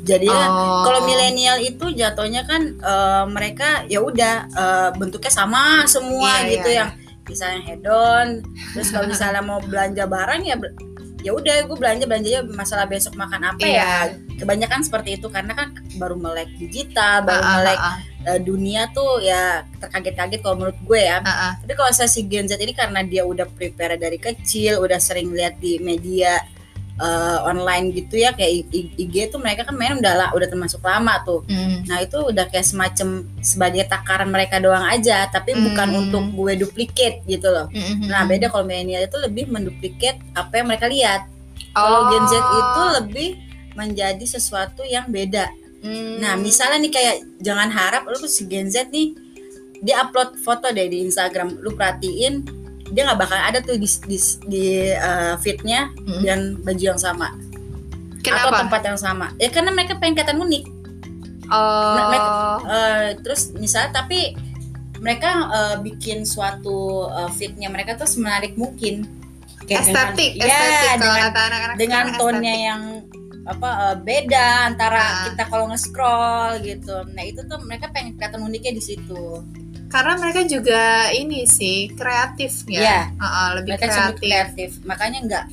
jadi 0.03 0.27
ya, 0.27 0.45
Oh. 0.45 0.83
kalau 0.83 0.99
milenial 1.03 1.57
itu 1.57 1.85
jatuhnya 1.91 2.43
kan 2.43 2.61
eh, 2.75 3.23
mereka 3.25 3.83
ya 3.85 3.99
udah 3.99 4.35
eh, 4.47 4.89
bentuknya 4.93 5.31
sama 5.31 5.63
semua 5.85 6.41
Iya, 6.41 6.49
gitu 6.51 6.69
iya, 6.69 6.77
yang 6.77 6.89
misalnya 7.23 7.61
hedon 7.63 8.27
terus 8.73 8.91
kalau 8.91 9.07
misalnya 9.07 9.39
mau 9.41 9.57
belanja 9.57 10.03
barang 10.05 10.41
ya 10.43 10.59
ya 11.23 11.31
udah 11.31 11.55
gue 11.63 11.77
belanja 11.79 12.03
belanjanya 12.03 12.43
masalah 12.51 12.83
besok 12.83 13.15
makan 13.15 13.55
apa 13.55 13.63
Iya. 13.63 13.79
ya 13.79 13.91
kebanyakan 14.37 14.83
seperti 14.83 15.15
itu 15.15 15.31
karena 15.31 15.55
kan 15.55 15.71
baru 15.95 16.19
melek 16.19 16.51
digital 16.59 17.23
baru 17.23 17.39
Ah, 17.39 17.47
ah, 17.47 17.55
melek 17.57 17.79
ah, 17.79 17.95
eh, 18.27 18.39
dunia 18.43 18.91
tuh 18.91 19.23
ya 19.23 19.63
terkaget-kaget 19.79 20.43
kalau 20.43 20.59
menurut 20.59 20.75
gue 20.83 20.99
ya 20.99 21.23
ah, 21.23 21.31
ah. 21.31 21.51
tapi 21.63 21.73
kalau 21.73 21.91
saya 21.95 22.11
si 22.11 22.27
Gen 22.27 22.45
Z 22.45 22.59
ini 22.59 22.75
karena 22.75 23.01
dia 23.01 23.23
udah 23.23 23.47
prepare 23.47 23.95
dari 23.95 24.19
kecil, 24.19 24.83
udah 24.83 24.99
sering 24.99 25.31
lihat 25.31 25.57
di 25.57 25.79
media 25.79 26.43
uh, 27.01 27.39
online 27.49 27.89
gitu 27.93 28.21
ya 28.21 28.35
kayak 28.35 28.69
IG 28.73 29.33
tuh 29.33 29.41
mereka 29.41 29.65
kan 29.65 29.75
main 29.77 29.97
udah 29.97 30.13
lah 30.13 30.29
udah 30.35 30.47
termasuk 30.49 30.83
lama 30.83 31.21
tuh. 31.25 31.41
Mm. 31.49 31.87
Nah 31.89 31.97
itu 32.03 32.17
udah 32.21 32.45
kayak 32.49 32.67
semacam 32.67 33.25
sebagai 33.41 33.83
takaran 33.89 34.29
mereka 34.29 34.61
doang 34.61 34.85
aja, 34.85 35.25
tapi 35.31 35.57
mm. 35.57 35.61
bukan 35.71 35.89
untuk 35.97 36.23
gue 36.33 36.53
duplicate 36.65 37.25
gitu 37.25 37.49
loh. 37.49 37.67
Mm-hmm. 37.73 38.09
Nah 38.09 38.21
beda 38.27 38.51
kalau 38.53 38.65
milenial 38.67 39.05
itu 39.07 39.17
lebih 39.17 39.49
menduplikat 39.49 40.19
apa 40.37 40.53
yang 40.61 40.67
mereka 40.69 40.85
lihat. 40.89 41.21
Oh. 41.73 41.81
Kalau 41.81 42.01
Gen 42.13 42.25
Z 42.29 42.33
itu 42.37 42.81
lebih 43.01 43.29
menjadi 43.73 44.25
sesuatu 44.25 44.85
yang 44.85 45.09
beda. 45.09 45.49
Mm. 45.81 46.21
Nah 46.21 46.33
misalnya 46.37 46.77
nih 46.83 46.93
kayak 46.93 47.15
jangan 47.41 47.69
harap 47.73 48.05
lu 48.05 48.17
si 48.29 48.45
Gen 48.45 48.69
Z 48.69 48.93
nih 48.93 49.17
dia 49.83 49.99
upload 49.99 50.39
foto 50.39 50.71
deh 50.71 50.87
di 50.87 51.03
Instagram, 51.03 51.59
lu 51.59 51.75
perhatiin 51.75 52.62
dia 52.93 53.09
nggak 53.09 53.19
bakal 53.19 53.37
ada 53.37 53.59
tuh 53.59 53.75
di 53.75 53.89
di, 54.05 54.17
di 54.45 54.65
uh, 54.93 55.35
fitnya 55.41 55.89
hmm. 56.05 56.21
dan 56.21 56.39
baju 56.61 56.83
yang 56.93 57.01
sama 57.01 57.33
Kenapa? 58.21 58.47
atau 58.47 58.51
tempat 58.63 58.81
yang 58.85 58.99
sama 59.01 59.27
ya 59.41 59.49
karena 59.49 59.73
mereka 59.73 59.97
pengen 59.97 60.15
kelihatan 60.15 60.39
unik 60.39 60.63
oh. 61.49 61.95
Nah, 61.97 62.05
mereka, 62.07 62.29
uh, 62.63 63.07
terus 63.25 63.51
misalnya 63.57 64.05
tapi 64.05 64.37
mereka 65.03 65.51
uh, 65.51 65.75
bikin 65.83 66.23
suatu 66.23 67.11
uh, 67.11 67.27
fitnya 67.33 67.67
mereka 67.67 67.99
tuh 67.99 68.07
semenarik 68.07 68.55
mungkin 68.55 69.03
kayak 69.67 69.89
estetik 69.89 70.39
dengan, 70.39 70.47
ya 70.47 70.93
dengan 70.95 71.31
anak-anak 71.31 71.75
dengan 71.75 72.05
tonnya 72.15 72.55
yang 72.55 72.81
apa 73.43 73.69
uh, 73.91 73.95
beda 73.99 74.71
antara 74.71 75.03
nah. 75.03 75.23
kita 75.27 75.43
kalau 75.51 75.67
nge-scroll 75.67 76.63
gitu 76.63 77.03
nah 77.11 77.23
itu 77.27 77.43
tuh 77.43 77.59
mereka 77.67 77.91
pengen 77.91 78.15
kelihatan 78.15 78.47
uniknya 78.47 78.79
di 78.79 78.83
situ 78.83 79.43
karena 79.93 80.13
mereka 80.17 80.41
juga 80.49 81.13
ini 81.13 81.45
sih 81.45 81.93
kreatif 81.93 82.65
ya, 82.65 82.81
yeah. 82.81 83.03
uh, 83.21 83.25
uh, 83.25 83.47
lebih 83.61 83.77
mereka 83.77 84.17
kreatif. 84.17 84.17
kreatif. 84.17 84.69
Makanya 84.89 85.19
nggak 85.21 85.45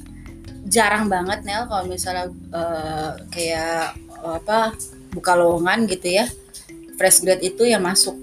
jarang 0.65 1.13
banget 1.13 1.45
Nel 1.45 1.69
kalau 1.69 1.85
misalnya 1.85 2.33
uh, 2.57 3.21
kayak 3.29 3.93
uh, 4.25 4.41
apa 4.41 4.73
buka 5.13 5.37
lowongan 5.37 5.85
gitu 5.85 6.23
ya 6.23 6.25
fresh 6.97 7.21
grad 7.21 7.45
itu 7.45 7.69
yang 7.69 7.85
masuk. 7.85 8.17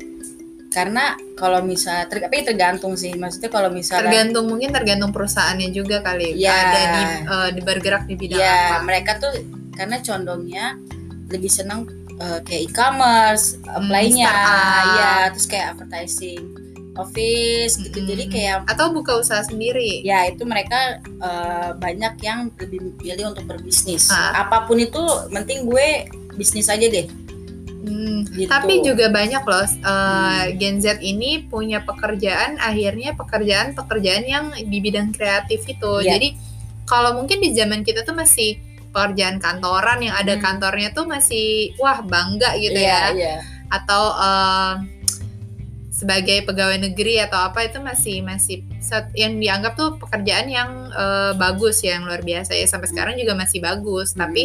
Karena 0.74 1.18
kalau 1.38 1.62
misalnya 1.62 2.06
ter, 2.06 2.22
tapi 2.22 2.46
tergantung 2.46 2.94
sih. 2.98 3.14
Maksudnya 3.14 3.50
kalau 3.54 3.70
misalnya 3.70 4.10
tergantung 4.10 4.46
mungkin 4.46 4.70
tergantung 4.74 5.14
perusahaannya 5.14 5.70
juga 5.70 6.02
kali. 6.02 6.34
Ya 6.38 6.54
ada 6.54 6.82
di 6.82 7.04
uh, 7.30 7.50
di 7.54 7.62
bergerak 7.62 8.10
di 8.10 8.18
bidang 8.18 8.42
ya, 8.42 8.78
apa. 8.78 8.86
mereka 8.86 9.22
tuh 9.22 9.34
karena 9.74 10.02
condongnya 10.02 10.78
lebih 11.30 11.50
senang 11.50 11.86
uh, 12.22 12.40
kayak 12.44 12.72
e-commerce, 12.72 13.58
apply-nya, 13.66 14.32
hmm, 14.32 14.90
ya, 14.98 15.14
terus 15.34 15.48
kayak 15.50 15.78
advertising, 15.78 16.44
office 16.98 17.78
gitu. 17.78 17.98
Hmm. 18.02 18.10
Jadi 18.10 18.24
kayak 18.30 18.58
atau 18.70 18.92
buka 18.92 19.22
usaha 19.22 19.42
sendiri. 19.46 20.02
Ya, 20.02 20.26
itu 20.30 20.44
mereka 20.44 21.02
uh, 21.22 21.78
banyak 21.78 22.18
yang 22.22 22.50
lebih 22.58 22.94
pilih 22.98 23.34
untuk 23.34 23.46
berbisnis. 23.46 24.10
Ah. 24.10 24.46
Apa 24.46 24.66
pun 24.66 24.82
itu, 24.82 25.02
penting 25.30 25.70
gue 25.70 26.10
bisnis 26.38 26.70
aja 26.70 26.86
deh. 26.86 27.08
Hmm, 27.88 28.28
gitu. 28.36 28.52
Tapi 28.52 28.84
juga 28.84 29.08
banyak 29.08 29.48
loh 29.48 29.64
uh, 29.64 29.68
hmm. 29.72 30.60
Gen 30.60 30.78
Z 30.84 31.00
ini 31.00 31.48
punya 31.48 31.80
pekerjaan 31.88 32.60
akhirnya 32.60 33.16
pekerjaan-pekerjaan 33.16 34.24
yang 34.28 34.52
di 34.52 34.78
bidang 34.84 35.16
kreatif 35.16 35.64
itu. 35.64 35.92
Yeah. 36.04 36.20
Jadi 36.20 36.36
kalau 36.84 37.16
mungkin 37.16 37.40
di 37.40 37.56
zaman 37.56 37.88
kita 37.88 38.04
tuh 38.04 38.12
masih 38.12 38.60
pekerjaan 38.92 39.38
kantoran 39.38 40.00
yang 40.02 40.16
ada 40.16 40.36
hmm. 40.38 40.44
kantornya 40.44 40.90
tuh 40.92 41.06
masih 41.06 41.74
wah 41.78 42.02
bangga 42.04 42.56
gitu 42.60 42.78
yeah, 42.78 43.12
ya 43.14 43.38
yeah. 43.38 43.40
atau 43.70 44.04
uh, 44.16 44.74
sebagai 45.98 46.46
pegawai 46.46 46.78
negeri 46.78 47.18
atau 47.26 47.42
apa 47.42 47.66
itu 47.66 47.82
masih 47.82 48.22
masih 48.22 48.62
yang 49.18 49.42
dianggap 49.42 49.74
tuh 49.74 49.98
pekerjaan 49.98 50.46
yang 50.46 50.70
uh, 50.94 51.34
bagus 51.34 51.82
ya 51.82 51.98
yang 51.98 52.06
luar 52.06 52.22
biasa 52.22 52.54
ya 52.54 52.70
sampai 52.70 52.86
sekarang 52.94 53.18
juga 53.18 53.34
masih 53.34 53.60
bagus 53.66 54.14
hmm. 54.14 54.20
tapi 54.22 54.44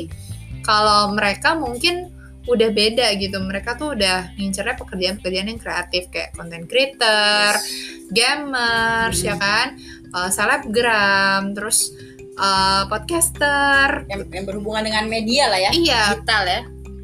kalau 0.65 1.13
mereka 1.13 1.53
mungkin 1.53 2.09
udah 2.43 2.75
beda 2.75 3.07
gitu 3.23 3.39
mereka 3.39 3.79
tuh 3.79 3.95
udah 3.95 4.35
ngincernya 4.35 4.75
pekerjaan-pekerjaan 4.75 5.49
yang 5.55 5.61
kreatif 5.63 6.11
kayak 6.11 6.35
content 6.35 6.67
creator, 6.67 7.55
yes. 7.55 8.11
gamers 8.11 9.19
ya 9.23 9.37
hmm. 9.37 9.39
ya 9.39 9.45
kan, 9.45 9.67
uh, 10.11 10.31
selebgram, 10.31 11.55
terus 11.55 11.95
uh, 12.39 12.83
podcaster. 12.89 14.07
Yang, 14.09 14.31
yang 14.33 14.45
berhubungan 14.49 14.83
dengan 14.87 15.05
media 15.09 15.51
lah 15.51 15.61
ya. 15.61 15.71
Iya. 15.75 16.03
Digital 16.17 16.43
ya. 16.47 16.61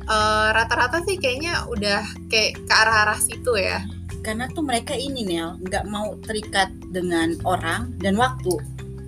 Uh, 0.08 0.49
rata-rata 0.56 1.04
sih 1.04 1.20
kayaknya 1.20 1.68
udah 1.68 2.00
kayak 2.32 2.56
ke 2.64 2.73
arah-arah 2.73 3.20
situ 3.20 3.52
ya. 3.61 3.85
Karena 4.25 4.49
tuh 4.52 4.64
mereka 4.64 4.97
ini 4.97 5.25
Nel 5.25 5.61
nggak 5.61 5.85
mau 5.88 6.16
terikat 6.25 6.73
dengan 6.92 7.37
orang 7.44 7.92
dan 8.00 8.16
waktu. 8.16 8.56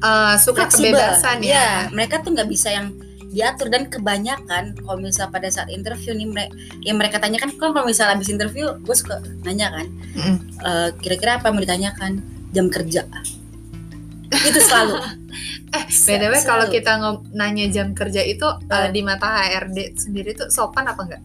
Uh, 0.01 0.37
suka 0.41 0.65
Flexible. 0.65 0.97
kebebasan 0.97 1.45
ya. 1.45 1.53
ya 1.53 1.69
mereka 1.93 2.25
tuh 2.25 2.33
nggak 2.33 2.49
bisa 2.49 2.73
yang 2.73 2.93
diatur. 3.33 3.73
Dan 3.73 3.89
kebanyakan 3.89 4.77
kalau 4.81 4.99
misal 5.01 5.33
pada 5.33 5.49
saat 5.49 5.73
interview 5.73 6.13
nih 6.13 6.29
mereka 6.29 6.53
yang 6.85 6.97
mereka 7.01 7.17
tanyakan 7.21 7.53
kan 7.57 7.73
kalau 7.73 7.89
misal 7.89 8.09
habis 8.13 8.29
interview 8.29 8.73
gue 8.81 8.97
suka 8.97 9.21
nanya 9.45 9.73
kan 9.73 9.87
mm. 10.17 10.37
uh, 10.65 10.89
kira-kira 11.01 11.41
apa 11.41 11.49
yang 11.49 11.57
mau 11.57 11.65
ditanyakan? 11.65 12.13
Jam 12.51 12.67
kerja 12.67 13.07
itu 14.31 14.61
selalu 14.63 14.95
eh 15.77 15.85
btw 15.87 16.35
kalau 16.47 16.67
kita 16.67 16.99
nanya 17.35 17.67
jam 17.71 17.95
kerja 17.95 18.23
itu 18.23 18.47
uh, 18.47 18.59
uh, 18.71 18.89
di 18.91 19.03
mata 19.03 19.27
HRD 19.47 19.99
sendiri 19.99 20.35
tuh 20.35 20.51
sopan 20.51 20.87
apa 20.87 21.03
enggak 21.07 21.23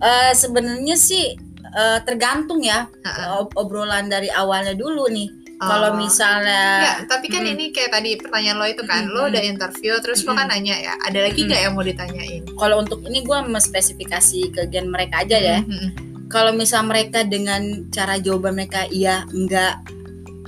uh, 0.00 0.32
sebenarnya 0.32 0.96
sih 0.96 1.36
uh, 1.64 1.98
tergantung 2.04 2.60
ya 2.60 2.88
uh 2.88 3.08
-uh. 3.08 3.60
obrolan 3.60 4.08
dari 4.08 4.28
awalnya 4.28 4.76
dulu 4.76 5.08
nih 5.08 5.28
oh. 5.60 5.68
kalau 5.68 5.90
misalnya 5.96 6.64
ya 6.80 6.94
tapi 7.08 7.28
kan 7.28 7.44
hmm. 7.44 7.52
ini 7.56 7.64
kayak 7.72 7.92
tadi 7.92 8.16
pertanyaan 8.16 8.56
lo 8.60 8.66
itu 8.68 8.82
kan 8.84 9.08
hmm. 9.08 9.12
lo 9.16 9.22
udah 9.28 9.42
interview 9.44 9.96
terus 10.00 10.24
hmm. 10.24 10.28
lo 10.28 10.32
kan 10.36 10.48
nanya 10.48 10.76
ya 10.76 10.94
ada 11.04 11.18
lagi 11.24 11.40
nggak 11.44 11.60
hmm. 11.60 11.66
yang 11.68 11.74
mau 11.76 11.84
ditanyain 11.84 12.42
kalau 12.56 12.76
untuk 12.80 13.00
ini 13.08 13.24
gue 13.24 13.38
spesifikasi 13.60 14.40
ke 14.56 14.62
gen 14.72 14.88
mereka 14.88 15.24
aja 15.24 15.36
ya 15.40 15.58
hmm. 15.60 16.28
kalau 16.32 16.52
misal 16.56 16.84
mereka 16.84 17.24
dengan 17.24 17.88
cara 17.92 18.16
jawaban 18.20 18.56
mereka 18.56 18.88
iya 18.88 19.24
enggak 19.32 19.99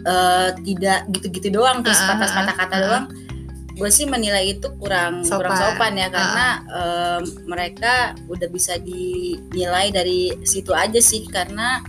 uh, 0.06 0.50
tidak 0.62 1.06
gitu-gitu 1.10 1.48
doang 1.58 1.80
terus 1.82 1.98
sepatah-sepatah 1.98 2.56
kata 2.56 2.76
doang 2.82 3.06
gue 3.72 3.90
sih 3.90 4.04
menilai 4.04 4.52
itu 4.52 4.68
kurang 4.76 5.24
sopan. 5.24 5.38
kurang 5.40 5.56
sopan 5.56 5.92
ya 5.96 6.08
karena 6.12 6.46
uh. 6.68 6.76
um, 6.76 7.22
mereka 7.48 8.12
udah 8.28 8.48
bisa 8.52 8.76
dinilai 8.76 9.88
dari 9.88 10.36
situ 10.44 10.76
aja 10.76 11.00
sih 11.00 11.24
karena 11.26 11.80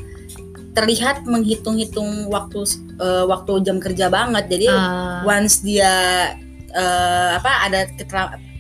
terlihat 0.74 1.27
menghitung-hitung 1.27 2.32
waktu 2.34 2.65
uh, 2.98 3.29
waktu 3.29 3.62
jam 3.67 3.77
kerja 3.84 4.08
banget 4.08 4.48
jadi 4.48 4.67
uh. 4.72 5.27
once 5.27 5.62
dia 5.62 6.34
uh, 6.72 7.29
apa 7.38 7.51
ada 7.67 7.79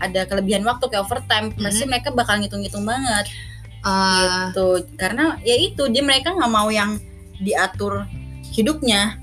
ada 0.03 0.21
kelebihan 0.27 0.67
waktu 0.67 0.83
kayak 0.91 1.07
overtime 1.07 1.49
mm 1.49 1.53
-hmm. 1.55 1.63
pasti 1.63 1.83
mereka 1.87 2.11
bakal 2.11 2.37
ngitung-ngitung 2.37 2.83
banget 2.83 3.25
uh. 3.87 4.51
gitu 4.51 4.83
karena 4.99 5.39
ya 5.47 5.55
itu 5.55 5.87
dia 5.89 6.03
mereka 6.03 6.35
nggak 6.35 6.51
mau 6.51 6.67
yang 6.67 6.99
diatur 7.39 8.03
hidupnya 8.53 9.22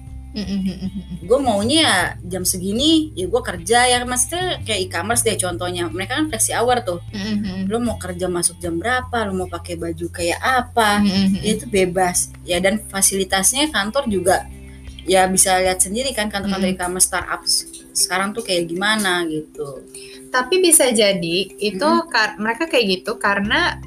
gue 1.26 1.38
maunya 1.42 1.78
ya 1.82 1.96
jam 2.22 2.46
segini 2.46 3.10
ya 3.18 3.26
gue 3.26 3.42
kerja 3.42 3.78
ya. 3.90 3.98
Maksudnya 4.06 4.62
kayak 4.62 4.80
e-commerce 4.86 5.22
deh 5.26 5.34
contohnya. 5.34 5.90
Mereka 5.90 6.12
kan 6.22 6.26
flexi 6.30 6.54
hour 6.54 6.82
tuh. 6.86 7.02
Lo 7.66 7.82
mau 7.82 7.98
kerja 7.98 8.30
masuk 8.30 8.62
jam 8.62 8.78
berapa 8.78 9.26
lo 9.26 9.34
mau 9.34 9.48
pakai 9.50 9.74
baju 9.74 10.06
kayak 10.10 10.38
apa 10.38 11.02
ya 11.42 11.54
itu 11.58 11.66
bebas. 11.66 12.30
Ya 12.46 12.62
dan 12.62 12.78
fasilitasnya 12.78 13.70
kantor 13.74 14.06
juga 14.06 14.46
ya 15.08 15.26
bisa 15.26 15.58
lihat 15.58 15.80
sendiri 15.82 16.12
kan 16.14 16.30
kantor-kantor 16.30 16.76
e-commerce 16.76 17.08
startup 17.08 17.42
sekarang 17.96 18.30
tuh 18.30 18.46
kayak 18.46 18.70
gimana 18.70 19.26
gitu. 19.26 19.82
Tapi 20.30 20.62
bisa 20.62 20.86
jadi 20.94 21.50
itu 21.58 21.82
mm-hmm. 21.82 22.38
mereka 22.38 22.70
kayak 22.70 23.02
gitu 23.02 23.18
karena 23.18 23.82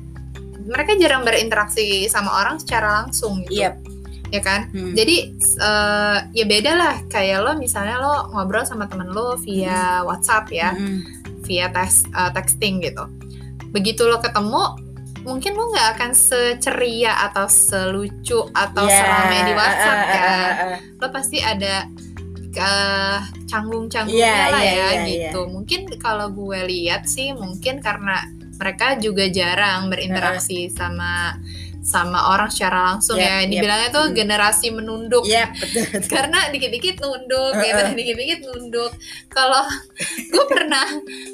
mereka 0.63 0.95
jarang 0.99 1.23
berinteraksi 1.23 2.07
sama 2.11 2.35
orang 2.43 2.59
secara 2.59 3.03
langsung 3.03 3.47
gitu. 3.47 3.63
Yep 3.63 3.92
ya 4.33 4.41
kan 4.41 4.73
hmm. 4.73 4.97
jadi 4.97 5.17
uh, 5.61 6.17
ya 6.33 6.45
beda 6.49 6.71
lah 6.73 6.95
kayak 7.05 7.45
lo 7.45 7.53
misalnya 7.53 8.01
lo 8.01 8.33
ngobrol 8.33 8.65
sama 8.65 8.89
temen 8.89 9.13
lo 9.13 9.37
via 9.37 10.01
hmm. 10.01 10.09
WhatsApp 10.09 10.49
ya 10.49 10.73
hmm. 10.73 10.99
via 11.45 11.69
tes 11.69 12.09
uh, 12.17 12.33
texting 12.33 12.81
gitu 12.81 13.05
begitu 13.69 14.09
lo 14.09 14.17
ketemu 14.17 14.73
mungkin 15.21 15.53
lo 15.53 15.69
nggak 15.69 15.87
akan 15.97 16.11
seceria 16.17 17.13
atau 17.29 17.45
selucu 17.45 18.49
atau 18.57 18.83
yeah. 18.89 18.97
seramai 18.97 19.39
di 19.45 19.53
WhatsApp 19.53 19.99
uh, 20.01 20.01
uh, 20.01 20.09
kan 20.09 20.25
uh, 20.25 20.49
uh. 20.49 20.77
lo 20.97 21.07
pasti 21.13 21.37
ada 21.37 21.75
uh, 22.57 23.19
canggung-canggungnya 23.45 24.17
yeah, 24.17 24.49
lah 24.49 24.61
yeah, 24.65 24.73
ya 24.73 24.81
yeah, 24.81 25.05
gitu 25.05 25.41
yeah. 25.45 25.51
mungkin 25.53 25.81
kalau 26.01 26.33
gue 26.33 26.59
lihat 26.65 27.05
sih 27.05 27.37
mungkin 27.37 27.85
karena 27.85 28.25
mereka 28.57 28.97
juga 28.97 29.29
jarang 29.29 29.93
berinteraksi 29.93 30.67
uh. 30.67 30.73
sama 30.73 31.37
sama 31.83 32.31
orang 32.31 32.47
secara 32.47 32.95
langsung 32.95 33.19
Yep, 33.19 33.27
ya. 33.27 33.35
yep. 33.43 33.49
Dibilangnya 33.51 33.89
tuh 33.91 34.05
Hmm. 34.07 34.15
generasi 34.15 34.67
menunduk. 34.71 35.23
Iya, 35.27 35.51
betul. 35.51 35.83
betul. 35.91 36.09
Karena 36.09 36.39
dikit-dikit 36.49 36.95
nunduk, 36.97 37.51
gitu, 37.59 37.81
dikit-dikit 37.93 38.39
nunduk. 38.47 38.91
Kalau 39.27 39.63
gue 40.33 40.45
pernah, 40.47 40.87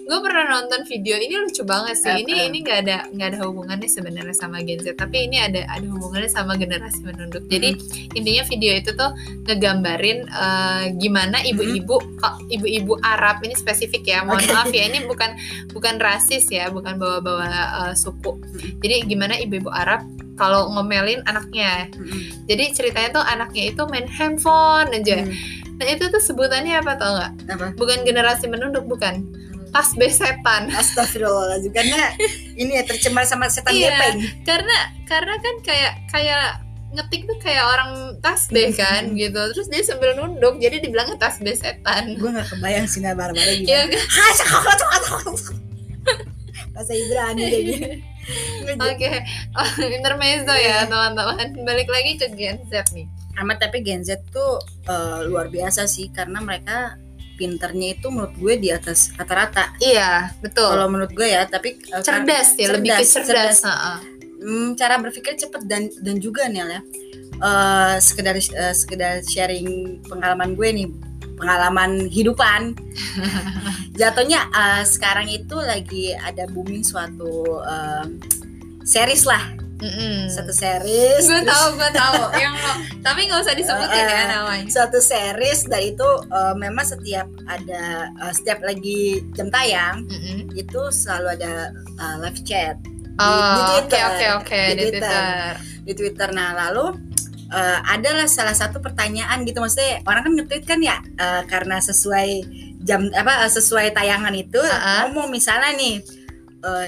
gue 0.03 0.19
pernah 0.19 0.43
nonton 0.49 0.81
video 0.83 1.15
ini 1.15 1.37
lucu 1.37 1.61
banget 1.63 1.95
sih. 1.95 2.25
Ini 2.25 2.49
ini 2.49 2.57
nggak 2.59 2.79
ada 2.83 2.97
nggak 3.13 3.27
ada 3.29 3.39
hubungannya 3.45 3.85
sebenarnya 3.85 4.33
sama 4.33 4.59
Gen 4.61 4.81
Z, 4.81 4.97
tapi 4.97 5.29
ini 5.29 5.37
ada 5.37 5.69
ada 5.69 5.85
hubungannya 5.85 6.27
sama 6.27 6.57
generasi 6.57 7.05
menunduk. 7.05 7.45
Jadi 7.45 7.77
intinya 8.13 8.43
video 8.43 8.73
itu 8.73 8.91
tuh 8.91 9.11
ngegambarin 9.45 10.25
eh, 10.25 10.83
gimana 10.97 11.45
ibu-ibu, 11.45 12.17
kok 12.17 12.33
ibu-ibu 12.49 12.97
Arab 12.99 13.45
ini 13.45 13.53
spesifik 13.53 14.03
ya. 14.03 14.25
Mohon 14.25 14.43
Oke. 14.43 14.53
maaf 14.53 14.71
ya, 14.73 14.83
ini 14.89 14.99
bukan 15.05 15.29
bukan 15.71 15.95
rasis 16.01 16.49
ya, 16.49 16.73
bukan 16.73 16.97
bawa-bawa 16.97 17.45
eh, 17.45 17.93
suku. 17.93 18.33
Jadi 18.81 19.05
gimana 19.05 19.37
ibu-ibu 19.37 19.69
Arab 19.69 20.01
kalau 20.39 20.71
ngomelin 20.71 21.19
anaknya. 21.25 21.91
Mm-mm. 21.91 22.47
Jadi 22.47 22.63
ceritanya 22.71 23.09
tuh 23.11 23.23
anaknya 23.23 23.69
itu 23.69 23.81
main 23.85 24.07
handphone 24.07 24.87
aja. 24.89 25.21
Hmm. 25.21 25.35
Nah 25.75 25.85
itu 25.85 26.07
tuh 26.07 26.17
sebutannya 26.17 26.73
apa 26.73 26.95
tau 26.95 27.11
nggak? 27.13 27.31
Apa? 27.49 27.65
Bukan 27.75 28.01
generasi 28.01 28.47
menunduk, 28.47 28.87
bukan. 28.87 29.19
Tas 29.69 29.93
besetan. 29.93 30.71
Astagfirullahaladzim 30.79 31.69
karena 31.69 32.15
ini 32.55 32.73
ya 32.73 32.83
tercemar 32.83 33.21
sama 33.23 33.45
setan 33.45 33.69
Iya. 33.69 33.91
gepeng. 33.91 34.17
Karena 34.41 34.77
karena 35.03 35.35
kan 35.35 35.55
kayak 35.61 35.93
kayak 36.07 36.45
ngetik 36.89 37.21
tuh 37.23 37.37
kayak 37.37 37.61
orang 37.63 37.91
tasbih 38.17 38.73
kan 38.73 39.13
gitu. 39.13 39.37
Terus 39.53 39.69
dia 39.69 39.85
sambil 39.85 40.17
nunduk, 40.17 40.57
jadi 40.57 40.81
dibilangnya 40.81 41.21
tasbih 41.21 41.53
setan. 41.53 42.17
Gue 42.17 42.33
gak 42.33 42.49
kebayang 42.49 42.89
sih 42.89 42.97
bareng-bareng 42.99 43.61
Iya 43.61 43.85
gimana. 43.85 44.09
kan? 44.09 44.31
Cakap, 44.35 44.73
cakap. 44.73 45.37
Bahasa 46.73 46.93
Ibrani 46.93 47.43
deh 47.45 47.61
gitu. 47.63 47.85
Oke, 48.79 49.11
Oh, 49.57 49.69
intermezzo 49.97 50.53
ya 50.53 50.85
teman-teman. 50.85 51.65
Balik 51.65 51.89
lagi 51.89 52.15
ke 52.19 52.27
Gen 52.33 52.61
Z 52.69 52.93
nih. 52.93 53.07
Amat 53.39 53.63
tapi 53.69 53.81
Gen 53.81 54.03
Z 54.03 54.19
tuh 54.29 54.59
eh, 54.87 55.19
luar 55.25 55.47
biasa 55.47 55.87
sih 55.87 56.11
karena 56.11 56.43
mereka 56.43 56.99
pinternya 57.39 57.95
itu 57.95 58.11
menurut 58.11 58.35
gue 58.35 58.53
di 58.59 58.69
atas 58.69 59.15
rata-rata. 59.15 59.71
Iya, 59.79 60.35
betul. 60.43 60.75
Kalau 60.75 60.91
menurut 60.91 61.11
gue 61.15 61.27
ya, 61.27 61.47
tapi 61.47 61.79
eh, 61.79 62.03
cerdas 62.03 62.51
ya, 62.59 62.67
lebih 62.75 62.99
ke 62.99 63.05
cerdas. 63.07 63.63
Ha-ha. 63.63 64.03
Hmm, 64.39 64.75
cara 64.75 64.99
berpikir 64.99 65.35
cepet 65.35 65.67
dan 65.67 65.87
dan 66.03 66.15
juga 66.19 66.47
Nel 66.51 66.67
ya. 66.67 66.81
Eh 67.39 67.95
sekedar 68.03 68.35
eh, 68.35 68.75
sekedar 68.75 69.23
sharing 69.23 69.99
pengalaman 70.03 70.55
gue 70.59 70.69
nih, 70.75 70.87
pengalaman 71.39 72.05
hidupan. 72.05 72.75
Jatuhnya 73.93 74.47
eh, 74.49 74.83
sekarang 74.83 75.27
itu 75.27 75.55
lagi 75.55 76.11
ada 76.13 76.45
booming 76.45 76.83
suatu 76.83 77.59
eh, 77.61 78.05
series 78.83 79.23
lah, 79.23 79.43
Mm-mm. 79.77 80.27
satu 80.27 80.49
series. 80.49 81.23
Gue 81.23 81.43
tahu, 81.43 81.65
gue 81.75 81.91
tahu. 81.91 82.21
Yang 82.41 82.55
tapi 82.99 83.19
nggak 83.25 83.41
usah 83.41 83.55
disebutin 83.55 83.95
ya 83.97 84.03
Uh, 84.03 84.19
uh. 84.19 84.27
namanya. 84.29 84.65
suatu 84.67 84.99
series 84.99 85.59
dan 85.65 85.81
itu 85.85 86.09
eh, 86.25 86.53
memang 86.55 86.83
setiap 86.83 87.27
ada 87.45 87.83
eh, 88.09 88.33
setiap 88.33 88.59
lagi 88.59 89.01
jam 89.31 89.47
tayang 89.47 90.03
Mm-mm. 90.05 90.51
itu 90.53 90.81
selalu 90.89 91.35
ada 91.35 91.53
eh, 91.75 92.15
live 92.19 92.41
chat 92.43 92.75
di 92.79 92.91
Oh, 93.19 93.27
oke 93.27 93.83
Twitter. 93.83 94.03
oke 94.05 94.25
oke 94.37 94.61
Di 94.63 94.71
di 94.71 94.83
Twitter. 94.85 95.03
Twitter. 95.03 95.51
di 95.83 95.93
Twitter. 95.93 96.27
Nah 96.31 96.49
lalu 96.57 96.85
eh, 97.49 97.79
adalah 97.85 98.25
salah 98.25 98.53
satu 98.53 98.77
pertanyaan 98.77 99.41
gitu 99.43 99.59
maksudnya 99.59 100.01
orang 100.03 100.21
kan 100.21 100.33
nge-tweet 100.35 100.63
kan 100.63 100.79
ya 100.79 100.97
eh, 101.15 101.41
karena 101.45 101.77
sesuai 101.77 102.29
jam 102.79 103.09
apa 103.11 103.45
eh, 103.45 103.51
sesuai 103.51 103.91
tayangan 103.91 104.33
itu 104.33 104.57
Uh-uh. 104.57 105.09
ngomong 105.09 105.29
misalnya 105.29 105.73
nih 105.73 105.99
eh, 106.61 106.87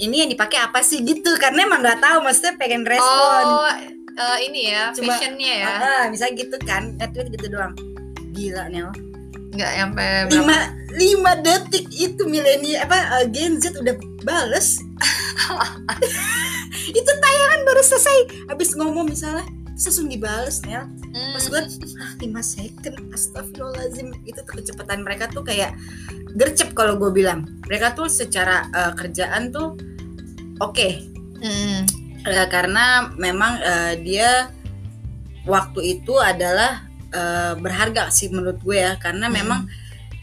ini 0.00 0.26
yang 0.26 0.30
dipakai 0.30 0.58
apa 0.58 0.82
sih 0.82 1.00
gitu 1.00 1.30
karena 1.38 1.62
emang 1.62 1.78
nggak 1.80 2.02
tahu 2.02 2.26
maksudnya 2.26 2.58
pengen 2.58 2.82
respon. 2.82 3.44
Oh, 3.46 3.70
eh, 4.18 4.38
ini 4.42 4.66
ya, 4.66 4.90
Cuma- 4.90 5.14
fashionnya 5.14 5.52
ya, 5.62 5.68
Ah, 5.78 6.04
misalnya 6.10 6.42
gitu 6.42 6.56
kan 6.62 6.98
nge-tweet 6.98 7.28
gitu 7.32 7.46
doang. 7.54 7.70
Gila 8.34 8.66
Nel. 8.66 8.90
nggak 9.52 9.68
sampai 9.68 10.08
lima 10.32 10.58
lima 10.96 11.32
detik 11.36 11.84
itu 11.92 12.24
milenial 12.24 12.88
apa 12.88 13.20
uh, 13.20 13.24
Gen 13.28 13.60
Z 13.60 13.76
udah 13.76 13.92
bales 14.24 14.80
itu 16.98 17.10
tayangan 17.12 17.60
baru 17.62 17.82
selesai 17.84 18.18
habis 18.48 18.72
ngomong 18.72 19.04
misalnya 19.04 19.44
terus 19.72 19.84
langsung 19.88 20.08
dibales 20.08 20.60
Nel 20.64 20.84
Hmm. 21.12 21.36
pas 21.36 21.44
gue 21.44 21.60
ah 22.00 22.12
5 22.16 22.24
second 22.40 22.96
astagfirullahaladzim 23.12 24.16
itu 24.24 24.40
tuh 24.40 24.54
kecepatan 24.56 25.04
mereka 25.04 25.28
tuh 25.28 25.44
kayak 25.44 25.76
gercep 26.32 26.72
kalau 26.72 26.96
gue 26.96 27.12
bilang 27.12 27.44
mereka 27.68 27.92
tuh 27.92 28.08
secara 28.08 28.64
uh, 28.72 28.92
kerjaan 28.96 29.52
tuh 29.52 29.76
oke 30.58 30.88
Hmm. 31.42 31.82
Eh, 32.22 32.46
karena 32.46 33.10
memang 33.18 33.58
eh, 33.58 33.94
dia 33.98 34.46
waktu 35.42 35.98
itu 35.98 36.14
adalah 36.16 36.86
eh, 37.10 37.52
berharga 37.58 38.08
sih 38.08 38.30
menurut 38.30 38.62
gue 38.62 38.78
ya 38.78 38.94
karena 38.96 39.26
Hmm. 39.26 39.34
memang 39.36 39.60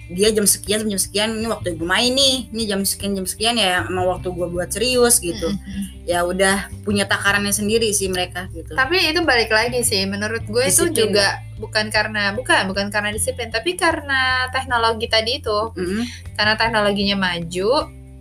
dia 0.10 0.34
jam 0.34 0.42
sekian 0.44 0.90
jam 0.90 0.98
sekian 0.98 1.38
ini 1.38 1.46
waktu 1.46 1.78
gue 1.78 1.86
main 1.86 2.10
nih 2.10 2.50
ini 2.50 2.64
jam 2.66 2.82
sekian 2.82 3.14
jam 3.14 3.30
sekian 3.30 3.62
ya 3.62 3.86
emang 3.86 4.10
waktu 4.10 4.34
gue 4.34 4.48
buat 4.50 4.74
serius 4.74 5.22
gitu 5.22 5.54
Mm-mm. 5.54 6.10
ya 6.10 6.26
udah 6.26 6.66
punya 6.82 7.06
takarannya 7.06 7.54
sendiri 7.54 7.94
sih 7.94 8.10
mereka 8.10 8.50
gitu 8.50 8.74
Tapi 8.74 8.98
itu 9.06 9.22
balik 9.22 9.54
lagi 9.54 9.86
sih, 9.86 10.10
menurut 10.10 10.42
gue 10.50 10.66
itu 10.66 10.90
juga 10.90 11.38
bukan 11.62 11.94
karena 11.94 12.34
bukan 12.34 12.66
bukan 12.66 12.90
karena 12.90 13.14
disiplin, 13.14 13.54
tapi 13.54 13.78
karena 13.78 14.50
teknologi 14.50 15.06
tadi 15.06 15.38
itu, 15.38 15.60
Mm-mm. 15.78 16.02
karena 16.34 16.58
teknologinya 16.58 17.14
maju, 17.14 17.70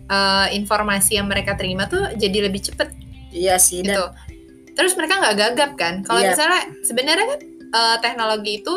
eh, 0.05 0.47
informasi 0.53 1.17
yang 1.17 1.25
mereka 1.25 1.57
terima 1.57 1.89
tuh 1.89 2.13
jadi 2.13 2.45
lebih 2.45 2.69
cepet 2.69 2.93
iya 3.33 3.57
sih 3.57 3.81
dan 3.81 3.97
gitu. 3.97 4.05
Terus 4.77 4.93
mereka 4.93 5.17
nggak 5.25 5.35
gagap 5.35 5.71
kan? 5.73 6.05
Kalau 6.05 6.21
Iya. 6.21 6.37
misalnya 6.37 6.61
sebenarnya 6.85 7.25
kan 7.25 7.39
eh, 7.69 7.97
teknologi 8.05 8.61
itu 8.61 8.75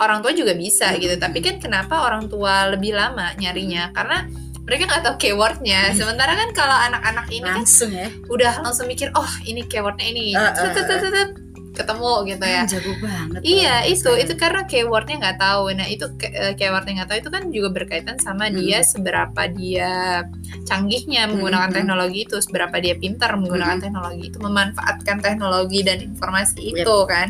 orang 0.00 0.24
tua 0.24 0.32
juga 0.32 0.52
bisa 0.56 0.92
Mm-mm. 0.94 1.02
gitu. 1.02 1.14
Tapi 1.18 1.38
kan 1.44 1.56
kenapa 1.60 2.06
orang 2.08 2.30
tua 2.30 2.70
lebih 2.72 2.96
lama 2.96 3.34
nyarinya? 3.36 3.90
Karena 3.92 4.24
mereka 4.62 4.86
nggak 4.86 5.02
tahu 5.02 5.14
keywordnya. 5.18 5.90
Sementara 5.92 6.38
kan 6.38 6.54
kalau 6.54 6.76
anak-anak 6.76 7.26
ini 7.34 7.42
kan 7.42 7.66
langsung 7.66 7.90
ya 7.90 8.08
udah 8.30 8.62
langsung 8.62 8.86
mikir, 8.86 9.10
oh 9.18 9.28
ini 9.42 9.66
keywordnya 9.66 10.06
ini, 10.06 10.32
tut, 10.32 10.70
tut, 10.72 10.86
tut. 10.86 11.30
ketemu 11.72 12.12
gitu 12.28 12.44
ya. 12.44 12.62
Ah, 12.62 12.66
jago 12.68 12.92
banget 13.00 13.40
Iya 13.48 13.74
itu 13.88 14.10
itu 14.20 14.36
karena 14.36 14.68
keywordnya 14.68 15.16
nggak 15.24 15.38
tahu. 15.40 15.72
Nah 15.72 15.88
itu 15.88 16.04
eh, 16.20 16.52
keywordnya 16.52 17.00
nggak 17.00 17.08
tahu 17.08 17.18
itu 17.24 17.30
kan 17.32 17.42
juga 17.48 17.68
berkaitan 17.72 18.20
sama 18.20 18.52
Mm. 18.52 18.60
dia 18.60 18.78
seberapa 18.84 19.42
dia 19.48 20.20
canggihnya 20.68 21.32
menggunakan 21.32 21.72
Mm, 21.72 21.72
mm. 21.72 21.78
teknologi 21.80 22.18
itu, 22.28 22.36
seberapa 22.44 22.76
dia 22.76 22.94
pintar 23.00 23.40
menggunakan 23.40 23.80
Mm. 23.80 23.84
teknologi 23.88 24.24
itu, 24.28 24.38
memanfaatkan 24.44 25.16
teknologi 25.24 25.80
dan 25.80 25.98
informasi 26.04 26.60
Yep. 26.60 26.76
itu 26.76 26.96
kan. 27.08 27.28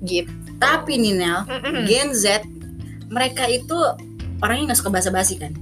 Gitu. 0.00 0.47
Tapi 0.58 0.94
nih 0.94 1.14
Nel 1.14 1.38
Mm-mm. 1.46 1.86
Gen 1.86 2.10
Z 2.12 2.42
mereka 3.08 3.46
itu 3.46 3.74
orangnya 4.38 4.70
nggak 4.70 4.78
suka 4.78 4.90
basa-basi 4.92 5.38
kan 5.38 5.54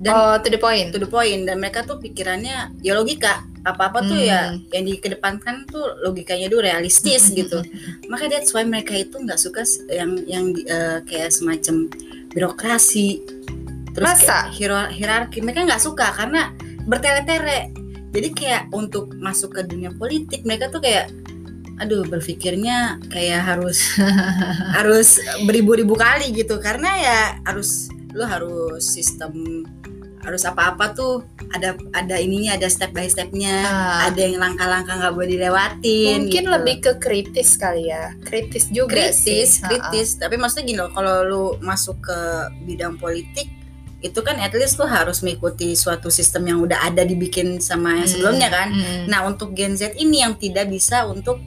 dan 0.00 0.10
oh 0.10 0.34
to 0.40 0.48
the 0.48 0.56
point. 0.56 0.88
to 0.90 0.98
the 0.98 1.04
point 1.04 1.44
dan 1.44 1.60
mereka 1.60 1.84
tuh 1.84 2.00
pikirannya 2.00 2.72
ya 2.80 2.92
logika 2.94 3.44
apa-apa 3.60 4.00
tuh 4.02 4.16
Hmm. 4.16 4.24
ya 4.24 4.40
yang 4.72 4.88
dikedepankan 4.88 5.68
tuh 5.68 5.84
logikanya 6.00 6.48
tuh 6.48 6.64
realistis 6.64 7.28
Hmm, 7.28 7.36
gitu 7.36 7.58
maka 8.08 8.24
that's 8.26 8.50
why 8.50 8.64
mereka 8.64 8.96
itu 8.96 9.12
nggak 9.12 9.36
suka 9.36 9.60
yang 9.92 10.16
yang 10.24 10.56
eh, 10.56 11.04
kayak 11.04 11.28
semacam 11.28 11.92
birokrasi 12.32 13.20
terus 13.92 14.08
Masa? 14.08 14.48
kayak 14.48 14.88
hierarki 14.96 15.38
mereka 15.42 15.68
nggak 15.68 15.82
suka 15.82 16.08
karena 16.14 16.54
bertele-tele 16.86 17.68
jadi 18.10 18.28
kayak 18.32 18.62
untuk 18.72 19.12
masuk 19.14 19.52
ke 19.52 19.62
dunia 19.62 19.92
politik 19.92 20.42
mereka 20.42 20.72
tuh 20.72 20.80
kayak 20.80 21.12
aduh 21.80 22.04
berpikirnya 22.04 22.76
kayak 23.08 23.40
harus 23.42 23.96
harus 24.76 25.16
beribu-ribu 25.42 25.96
kali 25.96 26.30
gitu 26.30 26.56
karena 26.56 26.90
ya 26.94 27.20
harus 27.42 27.88
lu 28.12 28.22
harus 28.22 28.84
sistem 28.84 29.64
harus 30.20 30.44
apa-apa 30.44 30.92
tuh 30.92 31.24
ada 31.48 31.72
ada 31.90 32.20
ininya 32.20 32.52
ada 32.52 32.68
step 32.68 32.92
by 32.92 33.08
stepnya 33.08 33.64
Ah. 33.64 34.12
ada 34.12 34.20
yang 34.20 34.36
langkah-langkah 34.36 34.92
nggak 34.94 35.14
boleh 35.16 35.30
dilewatin 35.32 36.28
Mungkin 36.28 36.44
gitu. 36.44 36.52
lebih 36.52 36.76
ke 36.78 36.92
kritis 36.98 37.56
kali 37.56 37.88
ya, 37.88 38.12
kritis 38.20 38.68
juga 38.68 39.08
kritis 39.08 39.56
sih. 39.56 39.64
kritis 39.64 40.20
tapi 40.20 40.36
maksudnya 40.36 40.64
gini 40.66 40.78
loh 40.78 40.92
kalau 40.92 41.14
lu 41.22 41.44
masuk 41.60 42.04
ke 42.04 42.18
bidang 42.62 43.00
politik 43.00 43.48
itu 44.00 44.20
kan 44.20 44.36
at 44.36 44.52
least 44.52 44.76
lu 44.76 44.84
harus 44.84 45.20
mengikuti 45.20 45.72
suatu 45.72 46.08
sistem 46.08 46.44
yang 46.46 46.58
udah 46.60 46.84
ada 46.84 47.00
dibikin 47.00 47.56
sama 47.58 47.96
yang 47.96 48.04
Hmm, 48.04 48.12
sebelumnya 48.12 48.48
kan 48.48 48.68
hmm. 48.70 49.08
nah 49.08 49.24
untuk 49.24 49.52
Gen 49.52 49.72
Z 49.72 49.96
ini 49.96 50.20
yang 50.20 50.36
tidak 50.36 50.68
bisa 50.68 51.04
untuk 51.04 51.40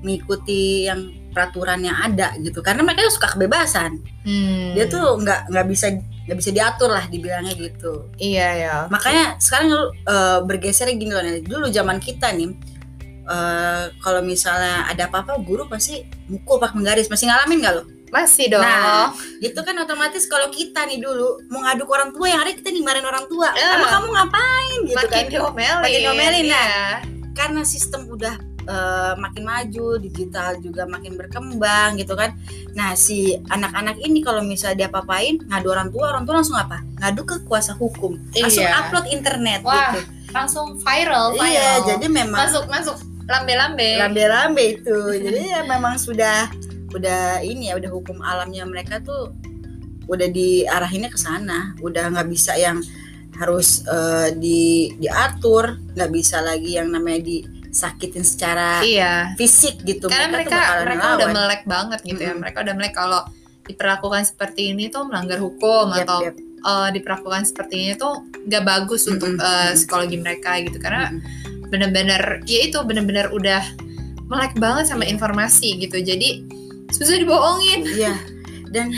mengikuti 0.00 0.84
yang 0.88 1.00
peraturan 1.30 1.78
yang 1.80 1.94
ada 1.94 2.34
gitu 2.40 2.58
karena 2.60 2.82
mereka 2.82 3.06
suka 3.12 3.32
kebebasan 3.34 4.02
Hmm. 4.20 4.76
dia 4.76 4.84
tuh 4.84 5.16
nggak 5.16 5.48
nggak 5.48 5.66
bisa 5.72 5.86
nggak 6.28 6.36
bisa 6.36 6.50
diatur 6.52 6.92
lah 6.92 7.08
dibilangnya 7.08 7.56
gitu 7.56 8.04
Iya 8.20 8.48
ya. 8.52 8.74
makanya 8.92 9.40
sekarang 9.40 9.72
uh, 10.04 10.44
bergeser 10.44 10.92
gini 10.92 11.08
loh 11.08 11.24
dulu 11.40 11.72
zaman 11.72 11.96
kita 11.96 12.28
nih 12.36 12.52
uh, 13.24 13.88
kalau 13.98 14.20
misalnya 14.20 14.84
ada 14.84 15.08
apa-apa 15.08 15.40
guru 15.40 15.64
pasti 15.66 16.04
mukul 16.28 16.60
pak 16.60 16.76
menggaris 16.76 17.08
masih 17.08 17.32
ngalamin 17.32 17.64
nggak 17.64 17.74
lo 17.80 17.84
Masih 18.10 18.50
dong. 18.50 18.58
Nah, 18.58 19.14
itu 19.38 19.54
kan 19.62 19.70
otomatis 19.78 20.26
kalau 20.26 20.50
kita 20.50 20.82
nih 20.82 20.98
dulu 20.98 21.46
mau 21.46 21.62
ngadu 21.62 21.86
ke 21.86 21.92
orang 21.94 22.10
tua 22.10 22.26
yang 22.26 22.42
ada 22.42 22.50
kita 22.50 22.74
dimarahin 22.74 23.06
orang 23.06 23.22
tua 23.30 23.54
emang 23.54 23.86
kamu 23.86 24.06
ngapain 24.10 24.78
gitu 24.82 24.96
makin 24.98 25.14
kan 25.14 25.26
diomelin. 25.30 25.78
Makin 25.86 26.00
diomelin, 26.02 26.44
nah. 26.50 26.58
Iya. 26.66 26.82
karena 27.30 27.62
sistem 27.62 28.10
udah 28.10 28.34
uh, 28.70 29.12
makin 29.18 29.42
maju, 29.42 29.98
digital 29.98 30.62
juga 30.62 30.86
makin 30.86 31.18
berkembang 31.18 31.98
gitu 31.98 32.14
kan. 32.14 32.38
Nah, 32.78 32.94
si 32.94 33.34
anak-anak 33.50 33.98
ini 33.98 34.22
kalau 34.22 34.46
misalnya 34.46 34.86
dia 34.86 34.90
papain 34.90 35.42
ngadu 35.50 35.68
orang 35.74 35.90
tua, 35.90 36.14
orang 36.14 36.24
tua 36.24 36.38
langsung 36.38 36.54
apa? 36.56 36.78
Ngadu 37.02 37.22
ke 37.26 37.36
kuasa 37.50 37.74
hukum. 37.74 38.14
Langsung 38.38 38.64
Iya. 38.64 38.78
upload 38.86 39.06
internet 39.10 39.60
Wah, 39.66 39.98
gitu. 39.98 40.00
langsung 40.30 40.78
viral, 40.78 41.34
viral. 41.34 41.50
Iya, 41.50 41.70
jadi 41.96 42.06
memang 42.06 42.38
masuk 42.46 42.64
masuk 42.70 42.96
lambe-lambe. 43.26 43.90
lambe-lambe 43.98 44.64
itu. 44.78 44.98
jadi 45.26 45.40
ya 45.58 45.60
memang 45.66 45.98
sudah 45.98 46.46
udah 46.94 47.42
ini 47.42 47.70
ya 47.70 47.78
udah 47.78 47.90
hukum 47.90 48.18
alamnya 48.22 48.66
mereka 48.66 48.98
tuh 49.02 49.34
udah 50.06 50.26
diarahinnya 50.30 51.10
ke 51.10 51.18
sana. 51.18 51.74
Udah 51.82 52.10
nggak 52.10 52.28
bisa 52.30 52.54
yang 52.54 52.82
harus 53.38 53.86
eh, 53.88 54.34
di 54.36 54.90
diatur, 55.00 55.78
nggak 55.96 56.10
bisa 56.12 56.42
lagi 56.44 56.76
yang 56.76 56.90
namanya 56.92 57.20
disakitin 57.70 58.26
secara 58.26 58.82
Iya. 58.82 59.38
fisik 59.38 59.80
gitu. 59.86 60.10
Karena 60.10 60.26
mereka 60.28 60.58
bakalan 60.58 60.82
mereka 60.84 61.06
udah 61.14 61.28
melek 61.30 61.62
banget 61.64 62.00
gitu 62.02 62.20
ya. 62.20 62.34
Mm-mm. 62.34 62.42
Mereka 62.42 62.58
udah 62.60 62.74
melek 62.74 62.94
kalau 62.94 63.20
diperlakukan 63.62 64.22
seperti 64.26 64.74
ini 64.74 64.90
tuh 64.90 65.06
melanggar 65.06 65.38
hukum 65.38 65.94
Yap, 65.94 66.02
atau 66.02 66.18
yap. 66.26 66.34
eh, 66.60 66.88
diperlakukan 66.92 67.42
seperti 67.46 67.74
ini 67.78 67.92
tuh 67.94 68.26
nggak 68.44 68.64
bagus 68.66 69.06
untuk 69.06 69.30
Mm-mm, 69.30 69.40
eh, 69.40 69.54
mm-mm. 69.62 69.76
psikologi 69.78 70.16
mereka 70.18 70.58
gitu 70.58 70.76
karena 70.76 71.08
Mm-mm. 71.08 71.70
bener-bener 71.70 72.42
ya 72.44 72.66
itu 72.66 72.82
bener-bener 72.82 73.30
udah 73.30 73.62
melek 74.26 74.58
banget 74.58 74.90
sama 74.90 75.06
Iya. 75.06 75.14
informasi 75.14 75.78
gitu 75.78 76.02
jadi 76.02 76.42
susah 76.90 77.14
dibohongin 77.16 77.86
Iya. 77.86 78.14
Dan 78.70 78.90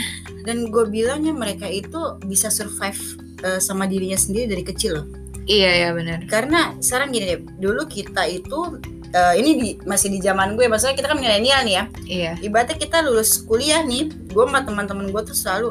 dan 0.43 0.69
gue 0.69 0.85
bilangnya 0.85 1.31
mereka 1.31 1.65
itu 1.65 1.97
bisa 2.25 2.49
survive 2.49 2.97
eh, 3.41 3.57
sama 3.57 3.85
dirinya 3.85 4.17
sendiri 4.17 4.49
dari 4.49 4.63
kecil 4.63 4.91
loh. 4.95 5.05
Iya 5.47 5.71
ya 5.87 5.89
benar 5.91 6.23
Karena 6.29 6.75
sekarang 6.79 7.11
gini 7.11 7.25
deh, 7.35 7.39
dulu 7.59 7.83
kita 7.87 8.23
itu 8.27 8.79
eh, 9.13 9.33
ini 9.39 9.51
di, 9.59 9.69
masih 9.83 10.09
di 10.09 10.19
zaman 10.23 10.55
gue, 10.57 10.65
maksudnya 10.65 10.95
kita 10.97 11.11
kan 11.11 11.19
milenial 11.19 11.61
nih 11.67 11.75
ya. 11.75 11.83
iya 12.07 12.31
Ibaratnya 12.41 12.77
kita 12.79 13.03
lulus 13.05 13.43
kuliah 13.43 13.83
nih, 13.83 14.09
gue 14.09 14.43
sama 14.43 14.63
teman-teman 14.65 15.11
gue 15.11 15.21
tuh 15.23 15.37
selalu 15.37 15.69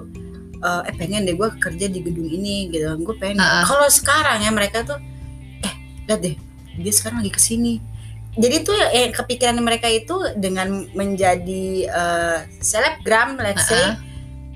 eh, 0.62 0.82
eh 0.88 0.94
pengen 0.94 1.26
deh 1.26 1.34
gue 1.34 1.48
kerja 1.58 1.86
di 1.90 1.98
gedung 2.00 2.28
ini 2.30 2.70
gitu. 2.70 2.86
Gue 3.02 3.14
pengen. 3.18 3.42
Ha-ha. 3.42 3.66
Kalau 3.66 3.88
sekarang 3.90 4.44
ya 4.46 4.50
mereka 4.54 4.86
tuh 4.86 4.98
eh 5.66 5.74
lihat 6.06 6.20
deh, 6.22 6.36
dia 6.78 6.92
sekarang 6.94 7.24
lagi 7.24 7.32
ke 7.34 7.42
sini. 7.42 7.82
Jadi 8.32 8.56
tuh 8.64 8.78
eh, 8.96 9.12
kepikiran 9.12 9.60
mereka 9.60 9.92
itu 9.92 10.16
dengan 10.40 10.88
menjadi 10.96 11.64
eh, 11.84 12.38
selebgram, 12.64 13.36
let's 13.36 13.68
say, 13.68 13.76
Ha-ha. 13.76 14.00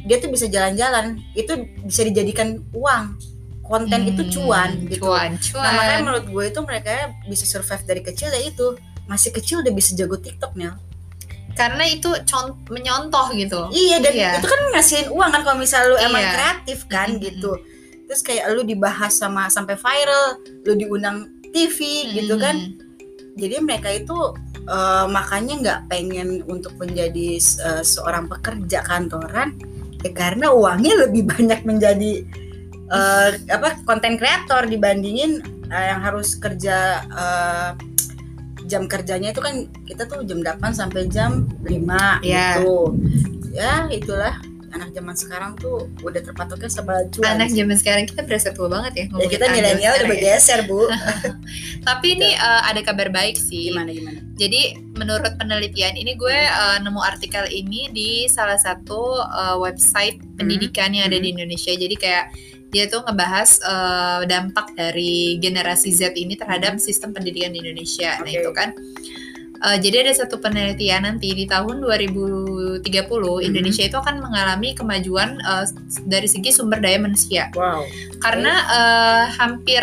dia 0.08 0.16
tuh 0.16 0.32
bisa 0.32 0.48
jalan-jalan, 0.48 1.20
itu 1.36 1.52
bisa 1.84 2.06
dijadikan 2.08 2.64
uang. 2.72 3.20
Konten 3.66 4.00
itu 4.06 4.22
Hmm, 4.22 4.32
cuan 4.32 4.70
gitu. 4.86 5.02
cuan 5.04 5.30
Nah 5.32 5.42
cuan 5.42 5.72
makanya 5.74 6.00
menurut 6.00 6.26
gue 6.26 6.44
itu 6.46 6.60
mereka 6.62 6.90
bisa 7.24 7.44
survive 7.44 7.82
dari 7.82 8.00
kecil 8.00 8.28
ya 8.28 8.40
itu 8.40 8.66
masih 9.04 9.30
kecil 9.30 9.60
udah 9.60 9.70
bisa 9.70 9.92
jago 9.92 10.16
TikTok 10.16 10.54
nih. 10.54 10.70
karena 11.52 11.88
itu 11.88 12.12
menyontoh 12.68 13.32
gitu 13.32 13.72
Iya 13.72 13.96
dan 13.98 14.12
Iya. 14.12 14.30
itu 14.36 14.46
kan 14.46 14.60
ngasihin 14.70 15.08
uang 15.08 15.30
kan 15.30 15.40
kalau 15.40 15.56
misal 15.56 15.88
lu 15.88 15.96
emang 15.96 16.20
Iya. 16.20 16.32
kreatif 16.32 16.84
kan 16.84 17.08
Mm-mm. 17.10 17.24
gitu. 17.24 17.52
Terus 18.04 18.20
kayak 18.20 18.52
lu 18.52 18.60
dibahas 18.62 19.16
sama 19.16 19.48
sampai 19.48 19.72
viral, 19.74 20.36
lu 20.62 20.76
diundang 20.76 21.24
TV 21.48 21.78
gitu 22.12 22.36
Hmm. 22.36 22.42
kan. 22.42 22.56
Jadi 23.34 23.56
mereka 23.58 23.88
itu 23.88 24.12
eh, 24.66 25.06
makanya 25.08 25.54
nggak 25.56 25.80
pengen 25.88 26.28
untuk 26.44 26.76
menjadi 26.76 27.38
eh, 27.38 27.82
seorang 27.82 28.26
pekerja 28.26 28.82
kantoran 28.82 29.56
ya 30.02 30.10
karena 30.12 30.52
uangnya 30.52 31.08
lebih 31.08 31.24
banyak 31.32 31.64
menjadi 31.64 32.20
eh, 32.90 33.30
apa 33.50 33.82
konten 33.82 34.14
kreator 34.18 34.66
dibandingin 34.66 35.42
eh, 35.70 35.84
yang 35.90 36.00
harus 36.02 36.34
kerja 36.38 37.02
eh, 37.06 37.70
jam 38.66 38.90
kerjanya 38.90 39.30
itu 39.30 39.38
kan 39.38 39.70
kita 39.86 40.10
tuh 40.10 40.26
jam 40.26 40.42
8 40.42 40.58
sampai 40.74 41.06
jam 41.06 41.46
5 41.62 41.70
Iya. 42.26 42.58
gitu. 42.60 42.98
Ya, 43.54 43.86
itulah 43.88 44.34
anak 44.76 44.92
zaman 44.92 45.16
sekarang 45.16 45.52
tuh 45.56 45.88
udah 46.04 46.20
terpatoknya 46.20 46.68
sama 46.68 47.00
cuan. 47.08 47.40
anak 47.40 47.48
zaman 47.48 47.76
sekarang 47.80 48.04
kita 48.04 48.28
berasa 48.28 48.52
tua 48.52 48.68
banget 48.68 48.92
ya 48.92 49.04
ya 49.08 49.26
kita 49.32 49.44
milenial 49.48 49.92
udah 49.96 50.04
ya. 50.04 50.10
bergeser, 50.12 50.60
Bu. 50.68 50.84
tapi 51.88 52.06
ini 52.20 52.36
eh, 52.36 52.62
ada 52.68 52.80
kabar 52.84 53.08
baik 53.08 53.40
sih 53.40 53.72
Gimana 53.72 53.88
gimana? 53.88 54.20
Jadi 54.36 54.76
menurut 54.92 55.32
penelitian 55.40 55.96
ini 55.96 56.12
gue 56.16 56.38
uh, 56.44 56.76
nemu 56.84 57.00
artikel 57.00 57.48
ini 57.48 57.88
di 57.88 58.10
salah 58.28 58.60
satu 58.60 59.16
uh, 59.24 59.56
website 59.56 60.20
pendidikan 60.36 60.92
yang 60.92 61.08
ada 61.08 61.16
di 61.16 61.32
Indonesia. 61.32 61.72
Jadi 61.72 61.96
kayak 61.96 62.28
tuh 62.84 63.00
ngebahas 63.00 63.50
uh, 63.64 64.20
dampak 64.28 64.76
dari 64.76 65.40
generasi 65.40 65.88
Z 65.88 66.12
ini 66.12 66.36
terhadap 66.36 66.76
sistem 66.76 67.16
pendidikan 67.16 67.56
di 67.56 67.64
Indonesia. 67.64 68.20
Nah 68.20 68.28
Oke. 68.28 68.36
itu 68.44 68.50
kan. 68.52 68.76
Uh, 69.56 69.80
jadi 69.80 70.04
ada 70.04 70.12
satu 70.12 70.36
penelitian 70.36 71.08
nanti 71.08 71.32
di 71.32 71.48
tahun 71.48 71.80
2030 71.80 72.84
Indonesia 73.40 73.84
itu 73.88 73.96
akan 73.96 74.20
mengalami 74.20 74.76
kemajuan 74.76 75.40
uh, 75.40 75.64
dari 76.04 76.28
segi 76.28 76.52
sumber 76.52 76.76
daya 76.84 77.00
manusia 77.00 77.48
Wow. 77.56 77.88
karena 78.20 78.52
eh, 78.52 79.24
hampir 79.40 79.80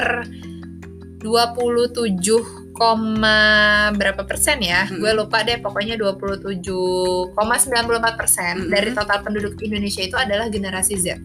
27 1.25 1.97
koma 2.77 3.39
berapa 3.97 4.21
persen 4.29 4.61
ya 4.61 4.85
Mm-mm. 4.85 5.01
gue 5.01 5.11
lupa 5.17 5.41
deh 5.41 5.57
pokoknya 5.57 5.97
27,94 5.97 7.33
persen 8.19 8.53
Mm-mm. 8.61 8.69
dari 8.69 8.89
total 8.93 9.25
penduduk 9.25 9.57
Indonesia 9.57 10.05
itu 10.05 10.13
adalah 10.13 10.53
generasi 10.53 11.01
Z. 11.01 11.17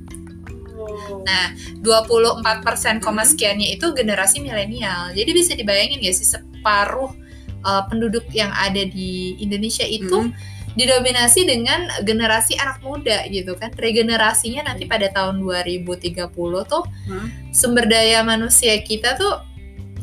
Nah, 1.25 1.53
24 1.81 2.65
persen 2.65 2.95
koma 2.99 3.23
Mm-mm. 3.23 3.31
sekiannya 3.33 3.69
itu 3.77 3.93
generasi 3.93 4.41
milenial 4.41 5.13
jadi 5.13 5.31
bisa 5.31 5.53
dibayangin 5.53 6.01
ya 6.01 6.13
sih 6.13 6.25
separuh 6.25 7.13
eh, 7.59 7.83
penduduk 7.91 8.25
yang 8.33 8.49
ada 8.55 8.81
di 8.83 9.37
Indonesia 9.39 9.85
itu 9.85 10.29
Mm. 10.29 10.33
didominasi 10.79 11.43
dengan 11.43 11.91
generasi 12.07 12.55
anak 12.55 12.79
muda 12.87 13.27
gitu 13.29 13.59
kan 13.59 13.75
regenerasinya 13.75 14.71
nanti 14.71 14.87
pada 14.87 15.11
tahun 15.11 15.43
2030 15.43 16.31
tuh 16.65 16.85
Hmm. 17.11 17.27
sumber 17.51 17.83
daya 17.91 18.23
manusia 18.23 18.79
kita 18.79 19.19
tuh 19.19 19.43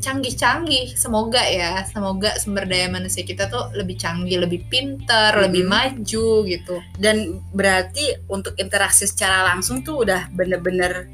canggih-canggih 0.06 0.94
semoga 0.94 1.42
ya 1.42 1.82
semoga 1.84 2.38
sumber 2.38 2.64
daya 2.64 2.86
manusia 2.88 3.22
kita 3.22 3.50
tuh 3.50 3.74
lebih 3.74 3.98
canggih 3.98 4.38
lebih 4.38 4.62
pintar 4.68 5.34
Mhm. 5.34 5.42
lebih 5.42 5.64
maju 5.66 6.28
gitu 6.46 6.76
Dan 6.96 7.18
berarti 7.50 8.14
untuk 8.28 8.54
interaksi 8.56 9.04
secara 9.04 9.42
langsung 9.44 9.82
tuh 9.82 10.06
udah 10.06 10.30
bener-bener 10.32 11.10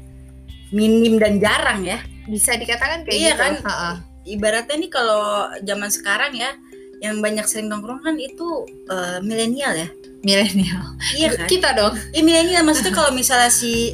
minim 0.70 1.16
dan 1.16 1.36
jarang 1.36 1.82
ya. 1.82 2.00
bisa 2.22 2.54
dikatakan 2.54 3.02
kayak 3.02 3.16
Iya 3.16 3.30
gitu 3.30 3.40
kan? 3.40 3.54
Ha-ha. 3.62 3.90
Ibaratnya 4.22 4.76
nih 4.78 4.88
kalau 4.88 5.24
zaman 5.58 5.88
sekarang 5.88 6.32
ya 6.32 6.54
yang 7.00 7.18
banyak 7.18 7.42
sering 7.44 7.66
nongkrong 7.66 7.98
kan 7.98 8.14
itu 8.14 8.46
eh, 8.86 9.18
milenial 9.20 9.74
ya. 9.74 9.88
milenial 10.22 10.86
Iya 11.12 11.28
kan? 11.34 11.46
kita 11.46 11.68
dong 11.72 11.98
Iya 12.10 12.22
milenial 12.22 12.62
maksudnya 12.62 12.92
kalau 12.92 13.10
misalnya 13.10 13.50
si 13.50 13.90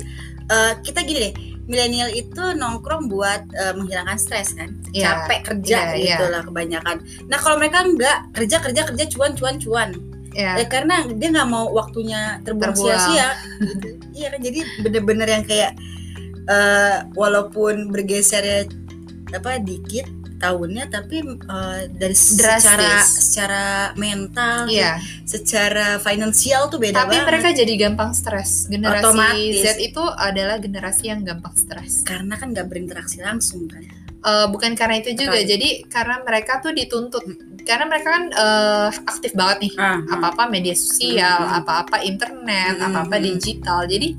eh, 0.47 0.73
kita 0.79 1.01
gini 1.03 1.19
deh, 1.25 1.33
milenial 1.69 2.11
itu 2.11 2.43
nongkrong 2.57 3.13
buat 3.13 3.45
eh, 3.53 3.75
menghilangkan 3.77 4.19
stres 4.19 4.57
kan, 4.57 4.73
Iya, 4.91 5.29
capek 5.29 5.41
kerja 5.55 5.79
iya, 5.95 6.17
gitu 6.19 6.25
lah 6.33 6.43
kebanyakan. 6.43 6.97
Nah 7.29 7.39
kalau 7.39 7.61
mereka 7.61 7.85
enggak 7.85 8.19
kerja 8.35 8.57
kerja 8.59 8.81
kerja 8.89 9.05
cuan 9.13 9.33
cuan 9.37 9.57
cuan, 9.61 9.91
ya 10.33 10.59
ya 10.59 10.67
karena 10.67 11.05
dia 11.13 11.29
nggak 11.29 11.49
mau 11.49 11.69
waktunya 11.71 12.41
terbuang 12.43 12.75
sia-sia. 12.75 13.37
gitu. 13.61 13.89
Iya 14.19 14.35
kan 14.35 14.41
jadi 14.43 14.61
bener-bener 14.83 15.29
yang 15.31 15.45
kayak 15.47 15.73
eh, 16.51 16.97
walaupun 17.15 17.95
bergesernya 17.95 18.67
apa 19.31 19.63
dikit 19.63 20.18
tahunnya 20.39 20.85
tapi 20.89 21.17
eh, 21.27 21.81
dari 21.91 22.15
Drastis. 22.15 22.63
secara 22.63 22.93
secara 23.05 23.65
mental 23.95 24.71
iya 24.71 24.97
secara 25.23 25.99
finansial 25.99 26.67
tuh 26.67 26.79
beda 26.79 27.05
tapi 27.05 27.19
banget. 27.19 27.27
mereka 27.29 27.49
jadi 27.53 27.73
gampang 27.77 28.11
stres 28.15 28.67
generasi 28.67 29.05
Otomatis. 29.05 29.61
Z 29.61 29.67
itu 29.79 30.03
adalah 30.03 30.57
generasi 30.57 31.11
yang 31.11 31.21
gampang 31.23 31.55
stres 31.55 32.01
karena 32.03 32.35
kan 32.35 32.51
nggak 32.51 32.67
berinteraksi 32.67 33.21
langsung 33.21 33.67
kan 33.67 33.83
Eh, 34.19 34.47
bukan 34.51 34.75
karena 34.75 34.99
itu 34.99 35.15
juga 35.15 35.39
Sekali. 35.39 35.47
jadi 35.47 35.69
karena 35.87 36.17
mereka 36.27 36.59
tuh 36.59 36.75
dituntut 36.75 37.23
karena 37.63 37.87
mereka 37.87 38.19
kan 38.19 38.25
eh, 38.27 38.89
aktif 39.07 39.31
banget 39.31 39.71
nih 39.71 39.73
apa-apa 40.11 40.51
media 40.51 40.75
sosial, 40.75 41.47
Mm-mm. 41.47 41.59
apa-apa 41.63 42.03
internet, 42.03 42.75
Mm-mm. 42.77 42.87
apa-apa 42.91 43.15
digital. 43.23 43.87
Jadi 43.87 44.19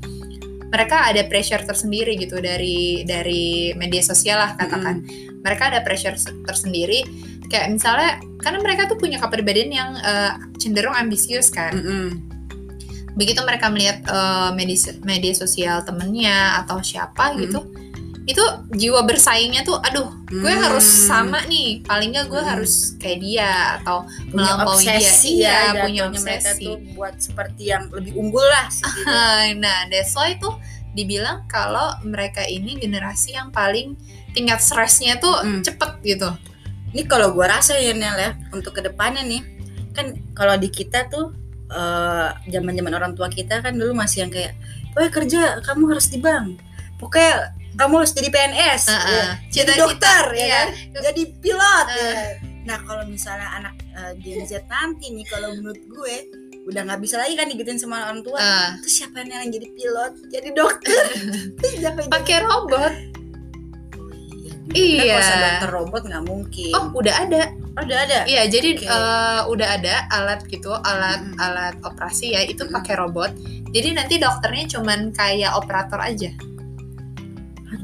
mereka 0.70 1.10
ada 1.10 1.26
pressure 1.26 1.66
tersendiri 1.66 2.14
gitu 2.14 2.38
dari 2.38 3.02
dari 3.02 3.74
media 3.74 4.00
sosial 4.00 4.38
lah 4.38 4.54
katakan. 4.54 5.02
Mereka 5.42 5.62
ada 5.74 5.80
pressure 5.82 6.14
se- 6.14 6.36
tersendiri 6.46 7.02
kayak 7.50 7.74
misalnya 7.74 8.22
karena 8.38 8.62
mereka 8.62 8.86
tuh 8.86 8.94
punya 8.94 9.18
kepribadian 9.18 9.70
yang 9.74 9.90
eh, 9.98 10.32
cenderung 10.62 10.94
ambisius 10.94 11.50
kan. 11.50 11.74
Begitu 13.18 13.42
mereka 13.42 13.66
melihat 13.66 14.06
eh, 14.06 14.50
media 14.54 14.94
media 15.02 15.34
sosial 15.34 15.82
temennya 15.82 16.62
atau 16.62 16.78
siapa 16.78 17.34
Mm-mm. 17.34 17.40
gitu, 17.42 17.60
itu 18.30 18.44
jiwa 18.72 19.02
bersaingnya 19.02 19.62
tuh 19.62 19.78
aduh 19.78 20.08
gue 20.26 20.46
Hmm. 20.46 20.62
harus 20.64 20.86
sama 20.86 21.42
nih 21.46 21.82
paling 21.82 22.14
nggak 22.14 22.26
gue 22.26 22.38
Hmm. 22.38 22.50
harus 22.54 22.94
kayak 22.96 23.18
dia 23.18 23.50
atau 23.78 24.06
punya 24.30 24.54
melampaui 24.56 24.84
dia. 24.84 24.94
Iya, 24.94 25.02
ya 25.02 25.58
punya 25.84 26.02
jatuhnya 26.04 26.04
mereka 26.14 26.50
obsesi. 26.52 26.64
tuh 26.64 26.76
buat 26.94 27.14
seperti 27.16 27.62
yang 27.66 27.84
lebih 27.90 28.12
unggul 28.14 28.44
lah. 28.44 28.66
Hai, 29.04 29.54
nah 29.54 29.84
that's 29.86 30.14
why 30.14 30.34
tuh 30.36 30.54
dibilang 30.90 31.46
kalau 31.46 31.94
mereka 32.02 32.42
ini 32.42 32.74
generasi 32.74 33.34
yang 33.34 33.50
paling 33.50 33.94
tingkat 34.30 34.58
stresnya 34.58 35.18
tuh 35.18 35.34
Hmm. 35.38 35.62
cepet 35.62 35.90
gitu 36.04 36.30
ini 36.90 37.06
kalau 37.06 37.30
gua 37.30 37.58
rasa 37.58 37.78
ya 37.78 37.94
Nel 37.94 38.18
ya 38.18 38.30
untuk 38.50 38.74
ke 38.74 38.82
depannya 38.82 39.22
nih 39.22 39.42
kan 39.90 40.10
kalau 40.34 40.54
di 40.54 40.66
kita 40.66 41.06
tuh 41.06 41.30
zaman 42.44 42.74
zaman 42.74 42.92
orang 42.92 43.12
tua 43.14 43.26
kita 43.26 43.62
kan 43.62 43.70
dulu 43.70 43.94
masih 43.94 44.26
yang 44.26 44.30
kayak, 44.30 44.58
oh 44.94 45.06
kerja 45.06 45.62
kamu 45.62 45.94
harus 45.94 46.10
di 46.10 46.18
bank, 46.18 46.58
pokoknya 46.98 47.54
kamu 47.80 47.92
harus 48.04 48.12
jadi 48.12 48.28
PNS, 48.28 48.82
uh, 48.86 48.92
uh. 48.92 49.08
Ya. 49.08 49.24
jadi 49.48 49.72
dokter, 49.80 50.24
ya 50.36 50.44
iya. 50.44 50.52
kan? 50.52 50.68
jadi 51.08 51.22
pilot. 51.40 51.86
Uh. 51.88 51.96
Ya. 51.96 52.24
Nah 52.68 52.78
kalau 52.84 53.04
misalnya 53.08 53.48
anak 53.56 53.74
uh, 53.96 54.12
Gen 54.20 54.44
Z 54.44 54.68
nanti 54.68 55.08
nih, 55.08 55.24
kalau 55.24 55.56
menurut 55.56 55.80
gue 55.88 56.16
udah 56.68 56.84
nggak 56.84 57.00
bisa 57.00 57.16
lagi 57.16 57.40
kan 57.40 57.48
digituin 57.48 57.80
sama 57.80 58.04
orang 58.04 58.20
tua, 58.20 58.36
uh. 58.36 58.76
terus 58.84 59.00
siapa 59.00 59.24
yang 59.24 59.48
jadi 59.48 59.68
pilot, 59.72 60.12
jadi 60.28 60.48
dokter, 60.52 61.04
pakai 62.12 62.44
robot. 62.44 62.92
Iya. 64.70 65.18
Kan 65.18 65.24
iya. 65.24 65.40
dokter 65.40 65.70
robot 65.72 66.02
nggak 66.04 66.24
mungkin. 66.28 66.72
Oh 66.76 66.86
udah 66.94 67.14
ada. 67.16 67.42
Oh, 67.78 67.82
udah 67.86 67.98
ada. 68.02 68.18
Iya, 68.26 68.50
jadi 68.50 68.76
okay. 68.76 68.86
uh, 68.86 68.92
eh, 68.92 69.40
udah 69.46 69.68
ada 69.78 69.94
alat 70.10 70.42
gitu, 70.50 70.74
alat 70.74 71.22
hmm. 71.22 71.38
alat 71.38 71.74
operasi 71.86 72.34
ya, 72.34 72.42
itu 72.44 72.66
hmm. 72.66 72.74
pakai 72.74 72.94
robot. 72.98 73.30
Jadi 73.70 73.88
nanti 73.94 74.18
dokternya 74.18 74.66
cuman 74.68 75.14
kayak 75.14 75.54
operator 75.54 76.02
aja. 76.02 76.34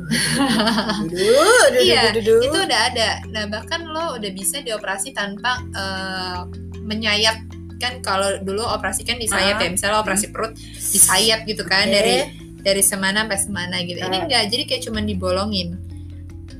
iya, 1.82 2.14
itu 2.14 2.56
udah 2.56 2.80
ada. 2.92 3.20
Nah, 3.30 3.50
bahkan 3.50 3.84
lo 3.86 4.16
udah 4.16 4.30
bisa 4.30 4.62
dioperasi 4.62 5.12
tanpa 5.12 5.62
uh, 5.74 6.46
menyayat 6.86 7.42
kan 7.76 8.00
kalau 8.00 8.40
dulu 8.40 8.64
operasi 8.64 9.04
kan 9.04 9.20
disayat 9.20 9.60
uh, 9.60 9.62
ya, 9.66 9.68
misalnya 9.68 10.00
operasi 10.00 10.30
hmm. 10.30 10.34
perut 10.34 10.52
disayat 10.80 11.44
gitu 11.44 11.66
kan 11.68 11.90
okay. 11.90 11.92
dari 11.92 12.16
dari 12.62 12.82
semana 12.82 13.26
sampai 13.26 13.38
semana 13.38 13.76
gitu. 13.84 14.00
Ini 14.00 14.18
enggak, 14.26 14.44
jadi 14.48 14.62
kayak 14.64 14.82
cuman 14.88 15.04
dibolongin. 15.04 15.68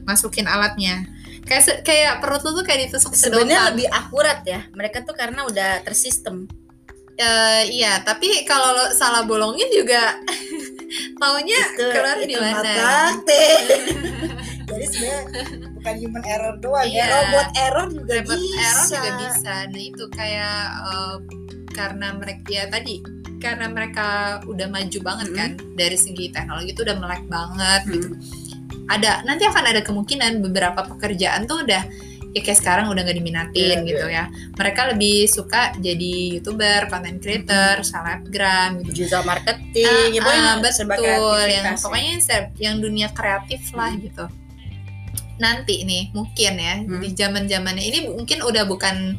Masukin 0.07 0.47
alatnya 0.47 1.17
kayak 1.47 1.87
kayak 1.87 2.13
perut 2.19 2.43
lu 2.43 2.51
tuh 2.59 2.65
kayak 2.67 2.91
ditusuk 2.91 3.15
sebenarnya 3.15 3.71
lebih 3.71 3.87
akurat 3.87 4.43
ya 4.43 4.67
mereka 4.75 5.07
tuh 5.07 5.15
karena 5.15 5.47
udah 5.47 5.81
tersistem 5.87 6.51
uh, 7.23 7.63
iya 7.71 8.03
tapi 8.03 8.43
kalau 8.43 8.75
salah 8.93 9.23
bolongin 9.23 9.71
juga 9.71 10.19
taunya 11.19 11.61
itu, 11.75 11.87
keluar 11.91 12.19
di 12.23 12.37
mana 12.37 12.73
jadi 14.71 14.85
sebenarnya 14.91 15.23
bukan 15.79 15.95
human 16.03 16.25
error 16.27 16.55
doang 16.59 16.87
ya, 16.87 16.91
iya. 16.91 17.05
ya 17.05 17.15
robot 17.15 17.49
error 17.55 17.87
juga 17.91 18.15
robot 18.23 18.39
bisa 18.39 18.61
error 18.63 18.87
juga 18.87 19.11
bisa 19.23 19.55
nah 19.71 19.83
itu 19.83 20.05
kayak 20.15 20.61
uh, 20.83 21.17
karena 21.75 22.09
mereka 22.17 22.47
ya 22.49 22.65
tadi 22.67 22.95
karena 23.37 23.67
mereka 23.69 24.41
udah 24.49 24.67
maju 24.73 24.99
banget 25.05 25.29
-hmm. 25.29 25.39
kan 25.39 25.51
dari 25.77 25.97
segi 25.99 26.33
teknologi 26.33 26.73
itu 26.73 26.83
udah 26.83 26.97
melek 26.97 27.25
banget 27.29 27.83
-hmm. 27.85 27.93
gitu 27.95 28.09
ada 28.87 29.23
nanti 29.27 29.45
akan 29.47 29.65
ada 29.67 29.83
kemungkinan 29.83 30.43
beberapa 30.43 30.87
pekerjaan 30.87 31.45
tuh 31.51 31.67
udah 31.67 31.83
ya 32.37 32.41
kayak 32.45 32.59
sekarang 32.61 32.87
udah 32.93 33.01
nggak 33.01 33.17
diminatin 33.17 33.77
yeah, 33.81 33.89
gitu 33.89 34.07
yeah. 34.13 34.27
ya 34.29 34.53
mereka 34.61 34.93
lebih 34.93 35.25
suka 35.25 35.73
jadi 35.81 36.37
youtuber, 36.37 36.85
content 36.93 37.19
creator, 37.25 37.81
mm-hmm. 37.81 37.89
selebgram 37.89 38.71
gitu. 38.85 39.09
digital 39.09 39.25
marketing, 39.25 40.21
uh, 40.21 40.61
uh, 40.61 40.61
betul 40.61 41.41
yang 41.49 41.65
pokoknya 41.81 42.13
yang 42.61 42.77
dunia 42.85 43.09
kreatif 43.17 43.73
lah 43.73 43.89
hmm. 43.89 44.05
gitu. 44.05 44.25
Nanti 45.41 45.85
nih 45.89 46.13
mungkin 46.13 46.53
ya 46.61 46.75
hmm. 46.85 47.01
di 47.01 47.09
zaman 47.17 47.45
zamannya 47.49 47.85
ini 47.85 47.99
mungkin 48.13 48.45
udah 48.45 48.69
bukan 48.69 49.17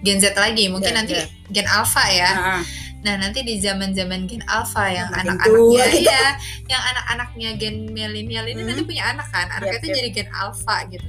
Gen 0.00 0.16
Z 0.16 0.32
lagi, 0.38 0.70
mungkin 0.70 0.94
yeah, 0.94 0.98
nanti 1.02 1.14
yeah. 1.18 1.28
Gen 1.50 1.66
Alpha 1.66 2.04
ya. 2.06 2.30
Uh 2.30 2.38
-huh 2.38 2.62
Nah 3.00 3.16
nanti 3.16 3.40
di 3.40 3.56
zaman 3.56 3.96
zaman 3.96 4.28
gen 4.28 4.44
alpha 4.44 4.92
yang 4.92 5.08
anak-anaknya 5.08 5.84
gitu. 5.88 6.04
ya, 6.04 6.36
yang 6.68 6.82
anak-anaknya 6.92 7.48
gen 7.56 7.76
milenial 7.88 8.44
ini 8.44 8.60
hmm. 8.60 8.68
nanti 8.68 8.82
punya 8.84 9.08
anak 9.08 9.28
kan, 9.32 9.48
anaknya 9.48 9.80
yep, 9.80 9.80
itu 9.80 9.88
yep. 9.88 9.96
jadi 9.96 10.08
gen 10.12 10.28
alpha 10.36 10.76
gitu. 10.92 11.08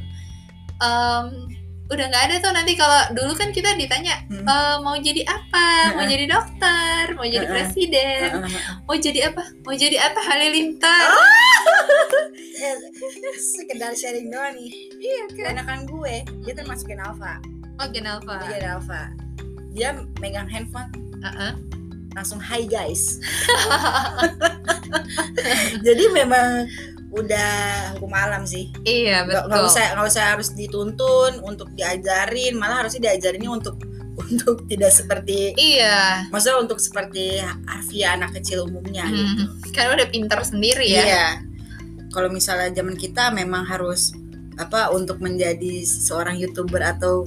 Um, 0.82 1.54
udah 1.92 2.06
nggak 2.08 2.26
ada 2.32 2.36
tuh 2.40 2.56
nanti 2.56 2.74
kalau 2.80 3.12
dulu 3.12 3.36
kan 3.36 3.52
kita 3.52 3.76
ditanya 3.76 4.24
hmm. 4.32 4.48
e, 4.48 4.56
mau 4.80 4.96
jadi 4.96 5.28
apa, 5.28 5.92
mau 5.92 6.08
jadi 6.08 6.24
dokter, 6.24 7.04
mau 7.20 7.28
jadi 7.28 7.46
presiden, 7.52 8.48
mau 8.88 8.96
jadi 8.96 9.28
apa, 9.28 9.44
mau 9.68 9.76
jadi 9.76 9.98
apa 10.00 10.20
halilintar. 10.24 11.12
Oh! 11.12 11.28
Sekedar 13.60 13.92
sharing 13.92 14.32
doang 14.32 14.56
nih. 14.56 14.72
Iya 15.04 15.22
kan. 15.36 15.60
Anak 15.60 15.92
gue, 15.92 16.24
dia 16.48 16.54
tuh 16.56 16.64
masuk 16.64 16.88
gen 16.96 17.04
alpha. 17.04 17.44
Oh 17.84 17.88
gen 17.92 18.08
alpha. 18.08 18.40
Gen 18.48 18.64
alpha. 18.64 19.12
Dia 19.76 19.92
megang 20.24 20.48
handphone. 20.48 20.96
Uh 21.22 21.28
-uh 21.28 21.54
langsung 22.16 22.40
hai 22.44 22.68
guys 22.68 23.20
jadi 25.86 26.04
memang 26.12 26.68
udah 27.12 27.52
hukum 28.00 28.12
alam 28.16 28.48
sih. 28.48 28.72
Iya 28.88 29.28
betul 29.28 29.52
nggak 29.52 29.64
usah 29.68 29.84
nggak 30.00 30.08
usah 30.08 30.24
harus 30.36 30.50
dituntun 30.56 31.44
untuk 31.44 31.68
diajarin. 31.76 32.56
Malah 32.56 32.88
harusnya 32.88 33.12
diajarinnya 33.12 33.52
untuk 33.52 33.76
untuk 34.28 34.68
tidak 34.68 34.92
seperti 34.92 35.56
iya. 35.56 36.28
maksudnya 36.30 36.60
untuk 36.60 36.84
seperti 36.84 37.40
Arfia 37.64 38.20
anak 38.20 38.36
kecil 38.38 38.68
umumnya 38.68 39.08
hmm, 39.08 39.16
gitu. 39.16 39.44
Karena 39.72 40.04
udah 40.04 40.08
pintar 40.12 40.40
sendiri 40.44 40.88
ya. 40.88 41.04
Iya. 41.04 41.28
Kalau 42.12 42.28
misalnya 42.28 42.76
zaman 42.76 43.00
kita 43.00 43.32
memang 43.32 43.64
harus 43.64 44.12
apa 44.60 44.92
untuk 44.92 45.24
menjadi 45.24 45.88
seorang 45.88 46.36
youtuber 46.36 46.84
atau 46.84 47.24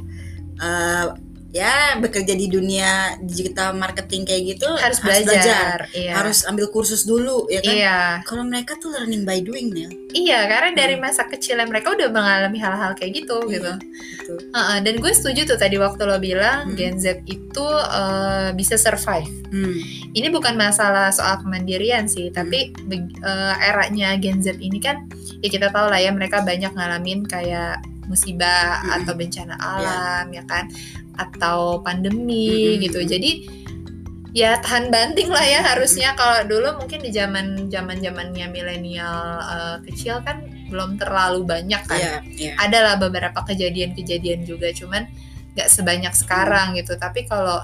uh, 0.61 1.17
ya 1.55 1.95
bekerja 2.03 2.35
di 2.35 2.51
dunia 2.51 3.15
digital 3.23 3.79
marketing 3.79 4.27
kayak 4.27 4.43
gitu 4.59 4.67
harus, 4.75 4.99
harus 4.99 5.23
belajar, 5.23 5.39
belajar. 5.39 5.79
Iya. 5.95 6.13
harus 6.19 6.39
ambil 6.51 6.67
kursus 6.75 7.07
dulu 7.07 7.47
ya 7.47 7.63
kan 7.63 7.75
iya. 7.79 7.99
kalau 8.27 8.43
mereka 8.43 8.75
tuh 8.83 8.91
learning 8.91 9.23
by 9.23 9.39
doing 9.39 9.71
nih 9.71 9.87
iya 10.19 10.51
karena 10.51 10.75
hmm. 10.75 10.81
dari 10.83 10.97
masa 10.99 11.31
kecilnya 11.31 11.71
mereka 11.71 11.95
udah 11.95 12.11
mengalami 12.11 12.59
hal-hal 12.59 12.99
kayak 12.99 13.23
gitu 13.23 13.39
iya, 13.47 13.55
gitu 13.55 13.73
gitu. 13.79 14.35
Uh 14.51 14.59
-uh, 14.59 14.79
dan 14.83 14.99
gue 14.99 15.13
setuju 15.15 15.47
tuh 15.47 15.55
tadi 15.55 15.79
waktu 15.79 16.03
lo 16.03 16.19
bilang 16.19 16.75
hmm. 16.75 16.77
Gen 16.77 16.99
Z 16.99 17.23
itu 17.31 17.67
uh, 17.71 18.51
bisa 18.59 18.75
survive 18.75 19.31
hmm. 19.55 20.11
ini 20.11 20.35
bukan 20.35 20.59
masalah 20.59 21.15
soal 21.15 21.39
kemandirian 21.39 22.11
sih 22.11 22.35
tapi 22.35 22.75
hmm. 22.75 23.23
uh, 23.23 23.55
eranya 23.63 24.19
Gen 24.19 24.43
Z 24.43 24.59
ini 24.59 24.83
kan 24.83 25.07
ya 25.39 25.55
kita 25.55 25.71
tahu 25.71 25.87
lah 25.87 26.03
ya 26.03 26.11
mereka 26.11 26.43
banyak 26.43 26.75
ngalamin 26.75 27.23
kayak 27.31 27.79
musibah 28.11 28.83
hmm. 28.83 28.95
atau 29.01 29.13
bencana 29.17 29.55
iya. 29.55 29.65
alam 29.65 30.27
yeah. 30.35 30.43
ya 30.43 30.45
kan 30.51 30.65
atau 31.17 31.81
pandemi 31.81 32.77
hmm. 32.77 32.81
gitu. 32.89 33.01
Jadi 33.05 33.31
ya 34.35 34.59
tahan 34.59 34.91
banting 34.91 35.31
lah 35.31 35.47
ya 35.47 35.61
harusnya. 35.63 36.13
Kalau 36.19 36.43
dulu 36.45 36.83
mungkin 36.83 37.01
di 37.07 37.15
zaman 37.15 37.71
zaman 37.71 38.03
zamannya 38.03 38.51
milenial 38.51 39.39
uh, 39.41 39.77
kecil 39.87 40.21
kan 40.27 40.43
belum 40.69 40.99
terlalu 40.99 41.47
banyak 41.47 41.83
kan. 41.87 42.25
Yeah, 42.35 42.53
yeah. 42.53 42.55
ada 42.59 42.79
lah 42.83 42.95
beberapa 42.99 43.47
kejadian-kejadian 43.47 44.43
juga 44.43 44.75
cuman 44.75 45.07
nggak 45.55 45.71
sebanyak 45.71 46.15
sekarang 46.19 46.75
gitu. 46.75 46.99
Tapi 46.99 47.31
kalau 47.31 47.63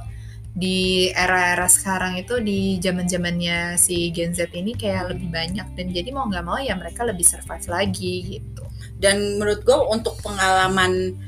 di 0.51 1.11
era-era 1.15 1.71
sekarang 1.71 2.19
itu 2.19 2.43
di 2.43 2.83
zaman 2.83 3.07
zamannya 3.07 3.79
si 3.79 4.11
Gen 4.11 4.35
Z 4.35 4.51
ini 4.55 4.75
kayak 4.79 5.15
lebih 5.15 5.31
banyak. 5.31 5.67
Dan 5.75 5.91
jadi 5.91 6.11
mau 6.15 6.31
nggak 6.31 6.45
mau 6.47 6.59
ya 6.63 6.79
mereka 6.79 7.03
lebih 7.03 7.27
survive 7.27 7.67
lagi 7.67 8.39
gitu. 8.39 8.63
Dan 9.01 9.43
menurut 9.43 9.67
gue 9.67 9.79
untuk 9.91 10.23
pengalaman 10.23 11.19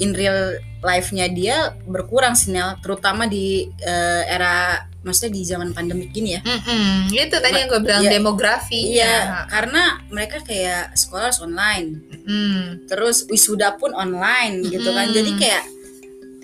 in 0.00 0.16
real 0.16 0.56
life-nya 0.80 1.28
dia 1.28 1.76
berkurang 1.84 2.32
sinyal 2.32 2.80
terutama 2.80 3.28
di 3.28 3.68
uh, 3.84 4.24
era 4.24 4.88
maksudnya 5.04 5.32
di 5.32 5.42
zaman 5.44 5.70
pandemi 5.72 6.08
gini 6.08 6.36
ya. 6.36 6.42
Mm-hmm. 6.44 7.12
Itu 7.12 7.36
tadi 7.40 7.56
yang 7.56 7.68
gue 7.68 7.80
bilang 7.84 8.04
ya, 8.04 8.10
demografi. 8.12 8.96
Iya, 8.96 9.04
ya. 9.04 9.18
karena 9.48 10.00
mereka 10.12 10.40
kayak 10.44 10.96
sekolah 10.96 11.32
online. 11.40 11.88
Mm. 12.24 12.88
Terus 12.88 13.24
wisuda 13.28 13.76
pun 13.80 13.92
online 13.96 14.60
mm-hmm. 14.60 14.72
gitu 14.72 14.90
kan. 14.92 15.06
Jadi 15.12 15.30
kayak 15.40 15.64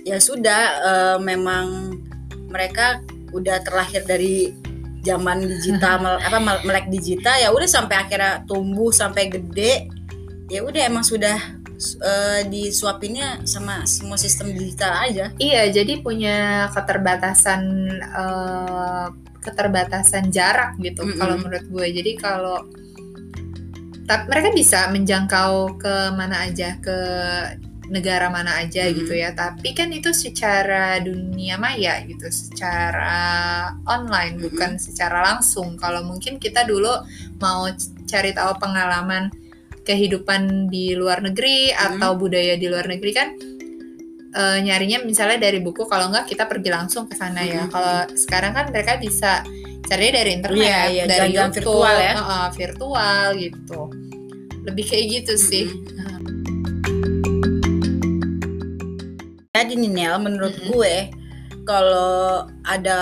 ya 0.06 0.16
sudah 0.20 0.62
uh, 0.84 1.18
memang 1.20 1.96
mereka 2.48 3.00
udah 3.32 3.60
terlahir 3.60 4.04
dari 4.04 4.54
zaman 5.04 5.44
digital 5.44 6.02
apa 6.26 6.38
melek 6.64 6.88
digital 6.88 7.36
ya 7.36 7.52
udah 7.52 7.68
sampai 7.68 7.96
akhirnya 8.00 8.42
tumbuh 8.48 8.90
sampai 8.90 9.28
gede 9.28 9.86
ya 10.50 10.62
udah 10.62 10.82
emang 10.86 11.02
sudah 11.02 11.55
uh, 12.02 12.40
disuapinnya 12.48 13.44
sama 13.46 13.84
semua 13.84 14.16
sistem 14.16 14.52
digital 14.52 14.92
aja. 15.06 15.32
Iya, 15.36 15.70
jadi 15.70 16.00
punya 16.00 16.68
keterbatasan 16.72 17.62
uh, 18.02 19.08
keterbatasan 19.44 20.34
jarak 20.34 20.74
gitu 20.82 21.06
mm 21.06 21.14
-hmm. 21.14 21.18
kalau 21.20 21.36
menurut 21.38 21.66
gue. 21.70 21.86
Jadi 21.92 22.12
kalau 22.18 22.66
tapi 24.06 24.22
mereka 24.30 24.48
bisa 24.54 24.86
menjangkau 24.94 25.82
ke 25.82 25.94
mana 26.14 26.46
aja 26.46 26.78
ke 26.78 26.98
negara 27.86 28.26
mana 28.30 28.62
aja 28.62 28.86
hmm. 28.86 28.94
gitu 29.02 29.14
ya 29.14 29.30
tapi 29.34 29.70
kan 29.70 29.90
itu 29.94 30.10
secara 30.10 30.98
dunia 30.98 31.54
maya 31.54 32.02
gitu 32.02 32.26
secara 32.30 33.70
online 33.86 34.38
hmm. 34.38 34.42
bukan 34.50 34.70
secara 34.78 35.22
langsung 35.22 35.78
kalau 35.78 36.02
mungkin 36.02 36.42
kita 36.42 36.66
dulu 36.66 36.90
mau 37.38 37.70
cari 38.06 38.34
tahu 38.34 38.58
pengalaman 38.58 39.30
kehidupan 39.86 40.66
di 40.66 40.98
luar 40.98 41.22
negeri 41.22 41.70
hmm. 41.70 41.78
atau 41.78 42.18
budaya 42.18 42.58
di 42.58 42.66
luar 42.66 42.90
negeri 42.90 43.12
kan 43.14 43.28
uh, 44.34 44.58
nyarinya 44.58 45.06
misalnya 45.06 45.38
dari 45.38 45.62
buku 45.62 45.86
kalau 45.86 46.10
enggak 46.10 46.26
kita 46.26 46.50
pergi 46.50 46.70
langsung 46.74 47.06
ke 47.06 47.14
sana 47.14 47.46
ya. 47.46 47.46
hmm. 47.46 47.54
ya 47.54 47.62
kalau 47.70 47.96
sekarang 48.18 48.52
kan 48.52 48.66
mereka 48.74 48.98
bisa 48.98 49.46
cari 49.86 50.10
dari 50.10 50.30
internet 50.34 50.66
yeah, 50.66 50.90
yeah, 50.90 51.06
dari 51.06 51.30
jalan 51.30 51.54
YouTube 51.54 51.70
virtual 51.70 51.96
ya 51.96 52.12
uh, 52.18 52.20
uh, 52.20 52.46
virtual 52.50 53.24
gitu 53.38 53.80
lebih 54.66 54.84
kayak 54.90 55.04
gitu 55.22 55.34
sih 55.38 55.66
hmm. 55.70 56.20
jadi 59.54 59.72
nih 59.72 59.90
Nel 59.94 60.18
menurut 60.18 60.52
mm 60.52 60.62
-hmm. 60.66 60.70
gue 60.74 60.94
kalau 61.66 62.46
ada 62.62 63.00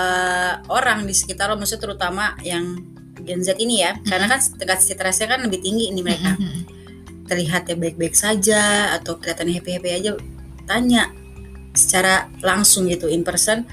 orang 0.73 1.05
di 1.05 1.13
sekitar 1.13 1.53
lo 1.53 1.55
maksudnya 1.57 1.85
terutama 1.85 2.33
yang 2.41 2.95
Gen 3.25 3.41
Z 3.41 3.57
ini 3.57 3.81
ya 3.81 3.93
mm-hmm. 3.93 4.09
karena 4.09 4.25
kan 4.29 4.39
tingkat 4.41 4.79
stresnya 4.81 5.27
kan 5.29 5.39
lebih 5.45 5.59
tinggi 5.61 5.93
ini 5.93 6.01
mereka 6.05 6.37
mm-hmm. 6.37 6.61
terlihat 6.61 6.74
ya 7.29 7.75
baik-baik 7.75 8.13
saja 8.13 8.93
atau 8.95 9.17
kelihatan 9.17 9.49
happy-happy 9.49 9.89
aja 9.91 10.11
tanya 10.69 11.09
secara 11.75 12.29
langsung 12.45 12.87
gitu 12.87 13.09
in 13.11 13.25
person 13.25 13.65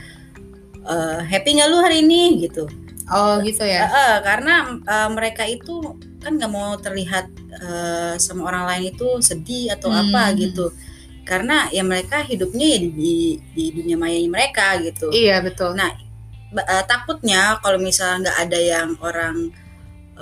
uh, 0.86 1.20
happy 1.22 1.58
nggak 1.58 1.68
lu 1.70 1.78
hari 1.82 2.02
ini? 2.02 2.42
gitu. 2.42 2.66
Oh 3.10 3.42
gitu 3.42 3.66
ya? 3.66 3.86
Uh, 3.86 3.92
uh, 3.92 4.14
karena 4.22 4.54
uh, 4.86 5.08
mereka 5.10 5.44
itu 5.44 5.98
kan 6.22 6.38
nggak 6.38 6.52
mau 6.52 6.78
terlihat 6.78 7.26
uh, 7.60 8.14
sama 8.16 8.46
orang 8.46 8.64
lain 8.70 8.84
itu 8.94 9.08
sedih 9.20 9.74
atau 9.74 9.90
hmm. 9.90 10.00
apa 10.08 10.22
gitu. 10.38 10.70
Karena 11.22 11.70
ya 11.70 11.86
mereka 11.86 12.22
hidupnya 12.26 12.66
ya 12.66 12.78
di, 12.82 12.90
di, 12.90 13.14
di 13.54 13.64
dunia 13.74 13.96
maya 13.98 14.18
mereka 14.26 14.78
gitu. 14.82 15.10
Iya 15.10 15.42
betul. 15.42 15.74
Nah 15.74 15.90
uh, 16.54 16.84
takutnya 16.86 17.58
kalau 17.62 17.78
misalnya 17.78 18.30
nggak 18.30 18.38
ada 18.48 18.58
yang 18.58 18.88
orang 19.02 19.50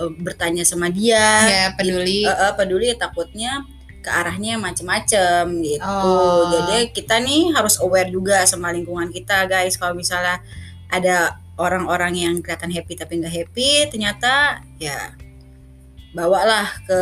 uh, 0.00 0.12
bertanya 0.16 0.64
sama 0.64 0.88
dia. 0.88 1.20
Ya 1.46 1.64
peduli. 1.76 2.24
Uh, 2.24 2.32
uh, 2.32 2.52
peduli 2.56 2.96
takutnya 2.96 3.68
ke 4.00 4.08
arahnya 4.08 4.56
macem-macem 4.56 5.60
gitu. 5.60 5.84
Oh. 5.84 6.48
jadi 6.48 6.88
kita 6.88 7.20
nih 7.20 7.52
harus 7.52 7.76
aware 7.84 8.08
juga 8.08 8.48
sama 8.48 8.72
lingkungan 8.72 9.12
kita 9.12 9.44
guys. 9.44 9.76
Kalau 9.76 9.92
misalnya 9.92 10.40
ada 10.88 11.36
orang-orang 11.60 12.16
yang 12.16 12.34
kelihatan 12.40 12.72
happy 12.72 12.96
tapi 12.96 13.20
nggak 13.20 13.34
happy 13.44 13.70
ternyata 13.92 14.64
ya 14.80 15.12
bawalah 16.10 16.66
ke 16.88 17.00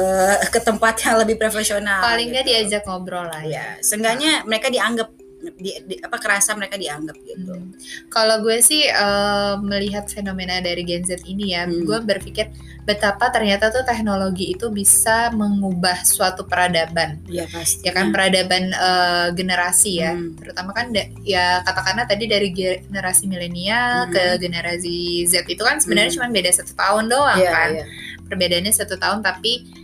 ke 0.52 0.60
tempat 0.60 1.00
yang 1.06 1.16
lebih 1.22 1.40
profesional 1.40 2.04
paling 2.04 2.28
nggak 2.28 2.44
gitu. 2.44 2.52
diajak 2.52 2.82
ngobrol 2.84 3.24
lah 3.24 3.40
ya. 3.46 3.78
Seenggaknya 3.80 4.44
mereka 4.44 4.68
dianggap 4.68 5.08
di, 5.38 5.70
di 5.86 5.94
apa 6.02 6.18
kerasa 6.18 6.54
mereka 6.58 6.74
dianggap 6.74 7.16
gitu. 7.22 7.54
Hmm. 7.54 7.70
Kalau 8.10 8.42
gue 8.42 8.58
sih 8.58 8.86
uh, 8.90 9.58
melihat 9.62 10.10
fenomena 10.10 10.58
dari 10.58 10.82
Gen 10.82 11.06
Z 11.06 11.22
ini 11.24 11.54
ya, 11.54 11.64
hmm. 11.64 11.86
gue 11.86 11.98
berpikir 12.02 12.50
betapa 12.82 13.28
ternyata 13.28 13.68
tuh 13.68 13.84
teknologi 13.84 14.56
itu 14.56 14.72
bisa 14.72 15.30
mengubah 15.30 16.02
suatu 16.02 16.48
peradaban. 16.48 17.20
Iya 17.28 17.46
pasti. 17.52 17.86
Ya 17.86 17.92
kan 17.94 18.10
peradaban 18.10 18.72
uh, 18.74 19.28
generasi 19.36 20.02
ya, 20.02 20.12
hmm. 20.16 20.42
terutama 20.42 20.74
kan 20.74 20.90
ya 21.22 21.62
katakanlah 21.62 22.08
tadi 22.10 22.24
dari 22.26 22.50
generasi 22.50 23.30
milenial 23.30 24.08
hmm. 24.08 24.12
ke 24.12 24.24
generasi 24.42 25.22
Z 25.28 25.46
itu 25.46 25.62
kan 25.62 25.78
sebenarnya 25.78 26.16
hmm. 26.16 26.18
cuma 26.18 26.34
beda 26.34 26.50
satu 26.50 26.72
tahun 26.74 27.04
doang 27.06 27.38
yeah, 27.38 27.54
kan. 27.54 27.70
Yeah. 27.78 27.88
Perbedaannya 28.28 28.72
satu 28.74 29.00
tahun 29.00 29.24
tapi 29.24 29.77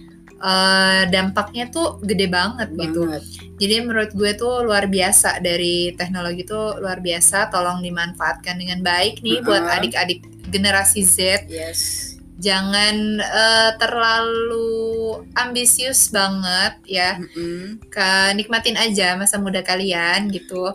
uh, 0.44 1.02
dampaknya 1.08 1.72
tuh 1.72 1.98
gede 2.04 2.28
banget, 2.28 2.68
gitu. 2.76 3.08
banget 3.08 3.22
gitu. 3.24 3.56
Jadi 3.56 3.74
menurut 3.80 4.10
gue 4.12 4.32
tuh 4.36 4.60
luar 4.66 4.84
biasa 4.90 5.40
dari 5.40 5.96
teknologi 5.96 6.44
tuh 6.44 6.76
luar 6.78 7.00
biasa. 7.00 7.48
Tolong 7.48 7.80
dimanfaatkan 7.80 8.60
dengan 8.60 8.84
baik 8.84 9.24
nih 9.24 9.40
uh 9.40 9.42
-huh. 9.42 9.46
buat 9.48 9.64
adik-adik 9.80 10.20
generasi 10.52 11.00
Z. 11.06 11.48
Yes. 11.48 12.12
Jangan 12.34 13.22
uh, 13.22 13.70
terlalu 13.78 15.22
ambisius 15.38 16.12
banget 16.12 16.76
ya. 16.84 17.16
Uh 17.16 17.78
-huh. 17.88 18.30
nikmatin 18.36 18.76
aja 18.76 19.16
masa 19.16 19.40
muda 19.40 19.64
kalian 19.64 20.28
gitu. 20.28 20.74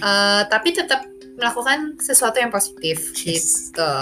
uh, 0.00 0.42
tapi 0.52 0.72
tetap 0.72 1.04
melakukan 1.36 2.00
sesuatu 2.00 2.40
yang 2.40 2.48
positif 2.48 3.12
yes. 3.22 3.70
gitu. 3.70 3.94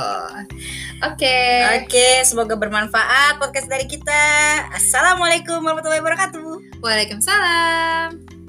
Oke. 1.02 1.18
Okay. 1.18 1.58
Oke, 1.82 1.90
okay, 1.90 2.14
semoga 2.22 2.54
bermanfaat 2.54 3.42
podcast 3.42 3.66
dari 3.66 3.84
kita. 3.90 4.24
Assalamualaikum 4.72 5.60
warahmatullahi 5.60 6.00
wabarakatuh. 6.00 6.80
Waalaikumsalam. 6.80 8.43